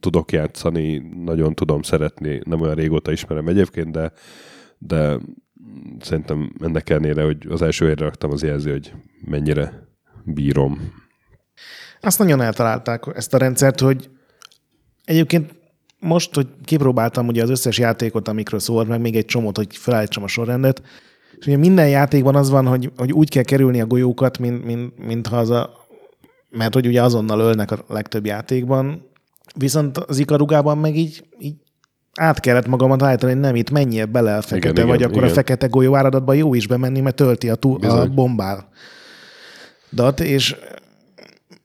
[0.01, 4.13] tudok játszani, nagyon tudom szeretni, nem olyan régóta ismerem egyébként, de,
[4.79, 5.19] de
[6.01, 8.93] szerintem ennek ellenére, hogy az első helyre raktam, az jelzi, hogy
[9.25, 9.89] mennyire
[10.25, 10.93] bírom.
[12.01, 14.11] Azt nagyon eltalálták ezt a rendszert, hogy
[15.05, 15.55] egyébként
[16.01, 20.23] most, hogy kipróbáltam ugye az összes játékot, amikről szól, meg még egy csomót, hogy felállítsam
[20.23, 20.83] a sorrendet,
[21.39, 25.07] és ugye minden játékban az van, hogy, hogy úgy kell kerülni a golyókat, mint, mint,
[25.07, 25.71] mint ha az a,
[26.51, 29.11] mert hogy ugye azonnal ölnek a legtöbb játékban,
[29.57, 31.55] viszont az ikarugában meg így, így
[32.15, 35.23] át kellett magamat állítani, hogy nem itt menjél bele a fekete, igen, vagy igen, akkor
[35.23, 35.33] igen.
[35.33, 38.69] a fekete golyó áradatban jó is bemenni, mert tölti a, túl, a bombál.
[39.91, 40.57] Dat, és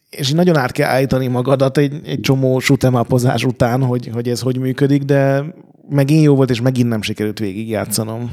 [0.09, 4.41] és így nagyon át kell állítani magadat egy, egy csomó sutemapozás után, hogy, hogy ez
[4.41, 5.45] hogy működik, de
[5.89, 8.31] megint jó volt, és megint nem sikerült végigjátszanom.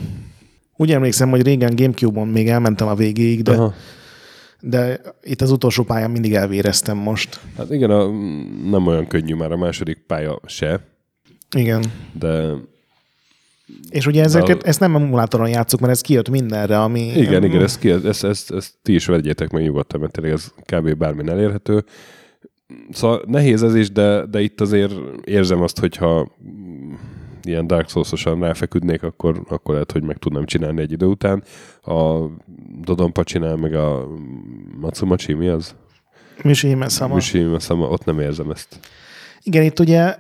[0.77, 3.75] Úgy emlékszem, hogy régen Gamecube-on még elmentem a végéig, de, Aha.
[4.61, 7.41] De itt az utolsó pályán mindig elvéreztem most.
[7.57, 8.11] Hát igen, a,
[8.71, 10.81] nem olyan könnyű már a második pálya se,
[11.57, 11.85] Igen.
[12.19, 12.53] de
[13.91, 17.01] És ugye ezeket, De- ezt nem emulátoron játszuk, mert ez kijött mindenre, ami...
[17.01, 20.53] igen, igen, ezt, ki, ezt, ezt, ezt ti is vegyétek meg nyugodtan, mert tényleg ez
[20.65, 20.95] kb.
[20.95, 21.85] bármin elérhető.
[22.91, 24.93] Szóval nehéz ez is, de, de itt azért
[25.25, 26.31] érzem azt, hogyha
[27.49, 31.43] ilyen Dark Souls-osan ráfeküdnék, akkor, akkor lehet, hogy meg tudnám csinálni egy idő után.
[31.83, 32.27] A
[32.81, 34.09] Dodonpa csinál, meg a
[34.81, 35.75] Matsumachi, mi az?
[36.43, 37.15] Mishima Sama.
[37.15, 38.81] Mishima Sama, ott nem érzem ezt.
[39.43, 40.17] Igen, itt ugye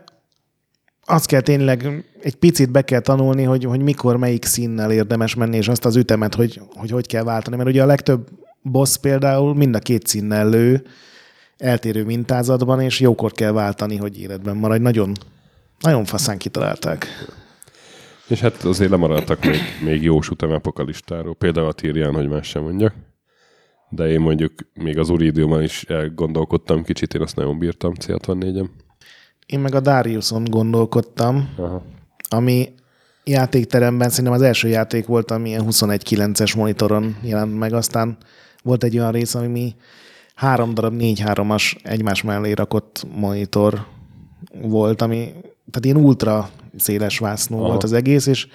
[1.04, 5.56] azt kell tényleg egy picit be kell tanulni, hogy, hogy mikor melyik színnel érdemes menni,
[5.56, 7.56] és azt az ütemet, hogy, hogy hogy kell váltani.
[7.56, 8.28] Mert ugye a legtöbb
[8.62, 10.82] boss például mind a két színnel lő,
[11.58, 14.82] eltérő mintázatban, és jókor kell váltani, hogy életben maradj.
[14.82, 15.12] Nagyon,
[15.80, 17.06] nagyon faszán kitalálták.
[18.28, 21.34] És hát azért lemaradtak még, még jó sutemapok a listáról.
[21.34, 22.94] Például a Tyrion, hogy más sem mondjak.
[23.88, 28.68] De én mondjuk még az Uridiumon is elgondolkodtam kicsit, én azt nagyon bírtam C64-en.
[29.46, 31.82] Én meg a Dariuson gondolkodtam, Aha.
[32.28, 32.74] ami
[33.24, 38.16] játékteremben szerintem az első játék volt, ami ilyen 21.9-es monitoron jelent meg, aztán
[38.62, 39.74] volt egy olyan rész, ami mi
[40.34, 43.86] három darab 4-3-as egymás mellé rakott monitor
[44.62, 45.32] volt, ami
[45.70, 47.66] tehát ilyen ultra széles vásznú Aha.
[47.66, 48.46] volt az egész, és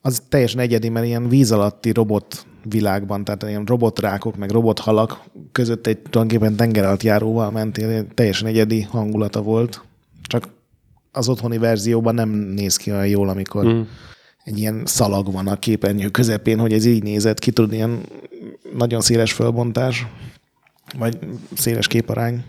[0.00, 5.86] az teljesen egyedi, mert ilyen víz alatti robot világban, tehát ilyen robotrákok, meg robothalak között
[5.86, 9.82] egy tulajdonképpen tenger alatt járóval mentél, teljesen egyedi hangulata volt.
[10.22, 10.48] Csak
[11.12, 13.80] az otthoni verzióban nem néz ki olyan jól, amikor mm.
[14.44, 18.00] egy ilyen szalag van a képernyő közepén, hogy ez így nézett ki, tudod, ilyen
[18.76, 20.06] nagyon széles fölbontás,
[20.98, 21.18] vagy
[21.54, 22.44] széles képarány.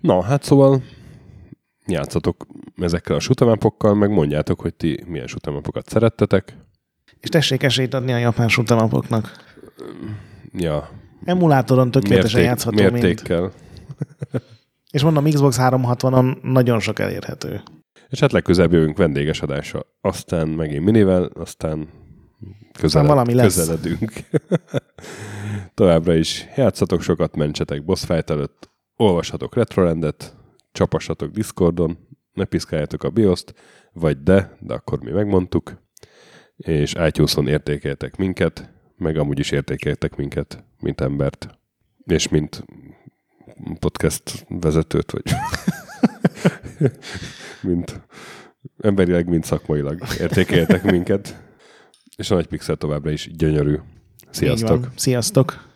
[0.00, 0.82] Na, hát szóval
[1.86, 2.46] játszatok
[2.82, 6.56] ezekkel a sutemapokkal, meg mondjátok, hogy ti milyen sutemapokat szerettetek.
[7.20, 9.36] És tessék esélyt adni a japán sutamapoknak.
[10.52, 10.88] Ja,
[11.24, 12.92] Emulátoron tökéletesen mérték, játszható mind.
[12.92, 13.52] mértékkel.
[14.90, 17.62] És mondom, Xbox 360-on nagyon sok elérhető.
[18.08, 19.86] És hát legközelebb jövünk vendéges adásra.
[20.00, 21.88] Aztán megint minivel, aztán
[22.78, 23.56] közeled, valami lesz.
[23.56, 24.12] közeledünk.
[25.74, 30.36] Továbbra is játszatok sokat, mentsetek boss fight előtt, olvashatok Retrolandet,
[30.72, 31.98] csapassatok Discordon,
[32.32, 33.54] ne piszkáljátok a BIOS-t,
[33.92, 35.82] vagy de, de akkor mi megmondtuk,
[36.56, 41.58] és iTunes-on értékeltek minket, meg amúgy is értékeltek minket, mint embert,
[42.04, 42.64] és mint
[43.78, 45.22] podcast vezetőt, vagy
[47.70, 48.00] mint
[48.78, 51.42] emberileg, mint szakmailag értékeltek minket.
[52.16, 53.76] És a nagy pixel továbbra is gyönyörű.
[54.30, 54.88] Sziasztok!
[54.94, 55.68] Sziasztok!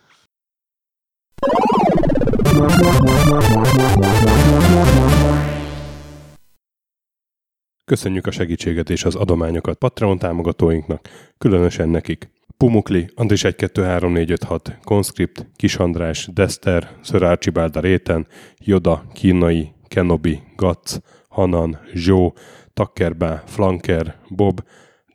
[7.85, 12.29] Köszönjük a segítséget és az adományokat Patreon támogatóinknak, különösen nekik.
[12.57, 18.27] Pumukli, Andris 1 2 3 4 5 6, Conscript, Kis András, Dester, Sir Archibald Réten,
[18.57, 22.35] Joda, Kínai, Kenobi, Gatz, Hanan, Zsó,
[22.73, 24.63] Takkerbá, Flanker, Bob,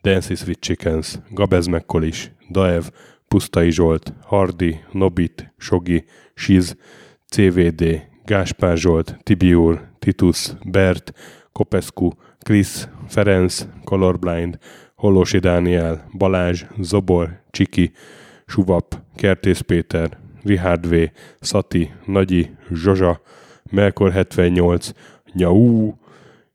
[0.01, 2.83] Dancy Sweet Chickens, Gabez Mekkolis, Daev,
[3.27, 6.75] Pusztai Zsolt, Hardi, Nobit, Sogi, Siz,
[7.25, 11.13] CVD, Gáspár Zsolt, Tibiur, Titus, Bert,
[11.51, 12.09] Kopescu,
[12.43, 14.57] Krisz, Ferenc, Colorblind,
[14.95, 17.91] Hollósi Dániel, Balázs, Zobor, Csiki,
[18.45, 20.95] Suvap, Kertész Péter, Richard V,
[21.39, 23.21] Szati, Nagyi, Zsozsa,
[23.71, 24.91] Melkor 78,
[25.33, 25.93] Nyau,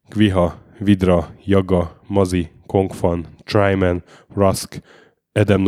[0.08, 4.02] Kviha, Vidra, Jaga, Mazi, Kongfan, Tryman,
[4.34, 4.80] Rusk,
[5.32, 5.64] Edem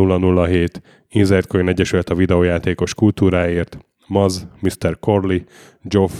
[0.46, 4.98] 007, Inzertcoin Egyesület a videójátékos kultúráért, Maz, Mr.
[5.00, 5.38] Corley,
[5.82, 6.12] Joff,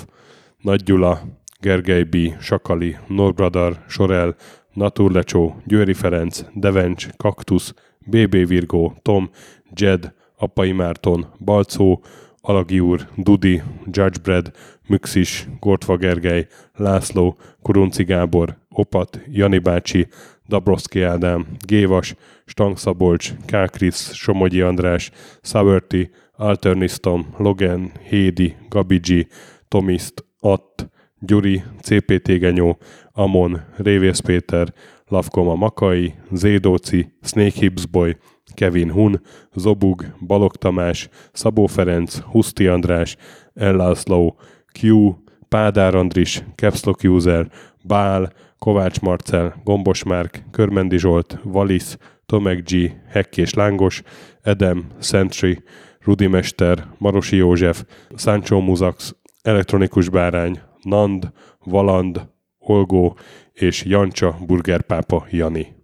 [0.59, 1.21] Nagy Gyula,
[1.61, 4.37] Gergely B., Sakali, Norbradar, Sorel,
[4.73, 7.75] Naturlecsó, Győri Ferenc, Devencs, Kaktusz,
[8.07, 9.31] BB Virgó, Tom,
[9.75, 12.03] Jed, Apai Márton, Balcó,
[12.41, 14.51] Alagi úr, Dudi, Judgebred,
[14.87, 20.09] Müxis, Gortva Gergely, László, Kurunci Gábor, Opat, Jani bácsi,
[20.49, 22.15] Dabrowski Ádám, Gévas,
[22.45, 25.11] Stangszabolcs, Kákris, Somogyi András,
[25.43, 29.27] Saverti, Alternisztom, Logan, Hédi, Gabigi,
[29.69, 30.91] Tomiszt, Att,
[31.21, 32.79] Gyuri, CPT Genyó,
[33.13, 34.73] Amon, Révész Péter,
[35.07, 38.17] Lavkoma Makai, Zédóci, Snake Hips Boy,
[38.55, 39.21] Kevin Hun,
[39.55, 43.17] Zobug, Balog Tamás, Szabó Ferenc, Huszti András,
[43.55, 44.37] Ellászló,
[44.81, 45.11] Q,
[45.49, 47.51] Pádár Andris, Capslock User,
[47.85, 54.03] Bál, Kovács Marcel, Gombos Márk, Körmendi Zsolt, Valisz, Tomek G, Hekkés Lángos,
[54.43, 55.63] Edem, Sentry,
[56.01, 57.85] Rudi Mester, Marosi József,
[58.15, 61.33] Sancho Muzax, Elektronikus Bárány, Nand,
[61.65, 62.29] Valand,
[62.59, 63.17] Olgó
[63.53, 65.78] és Jancsa Burgerpápa Jani.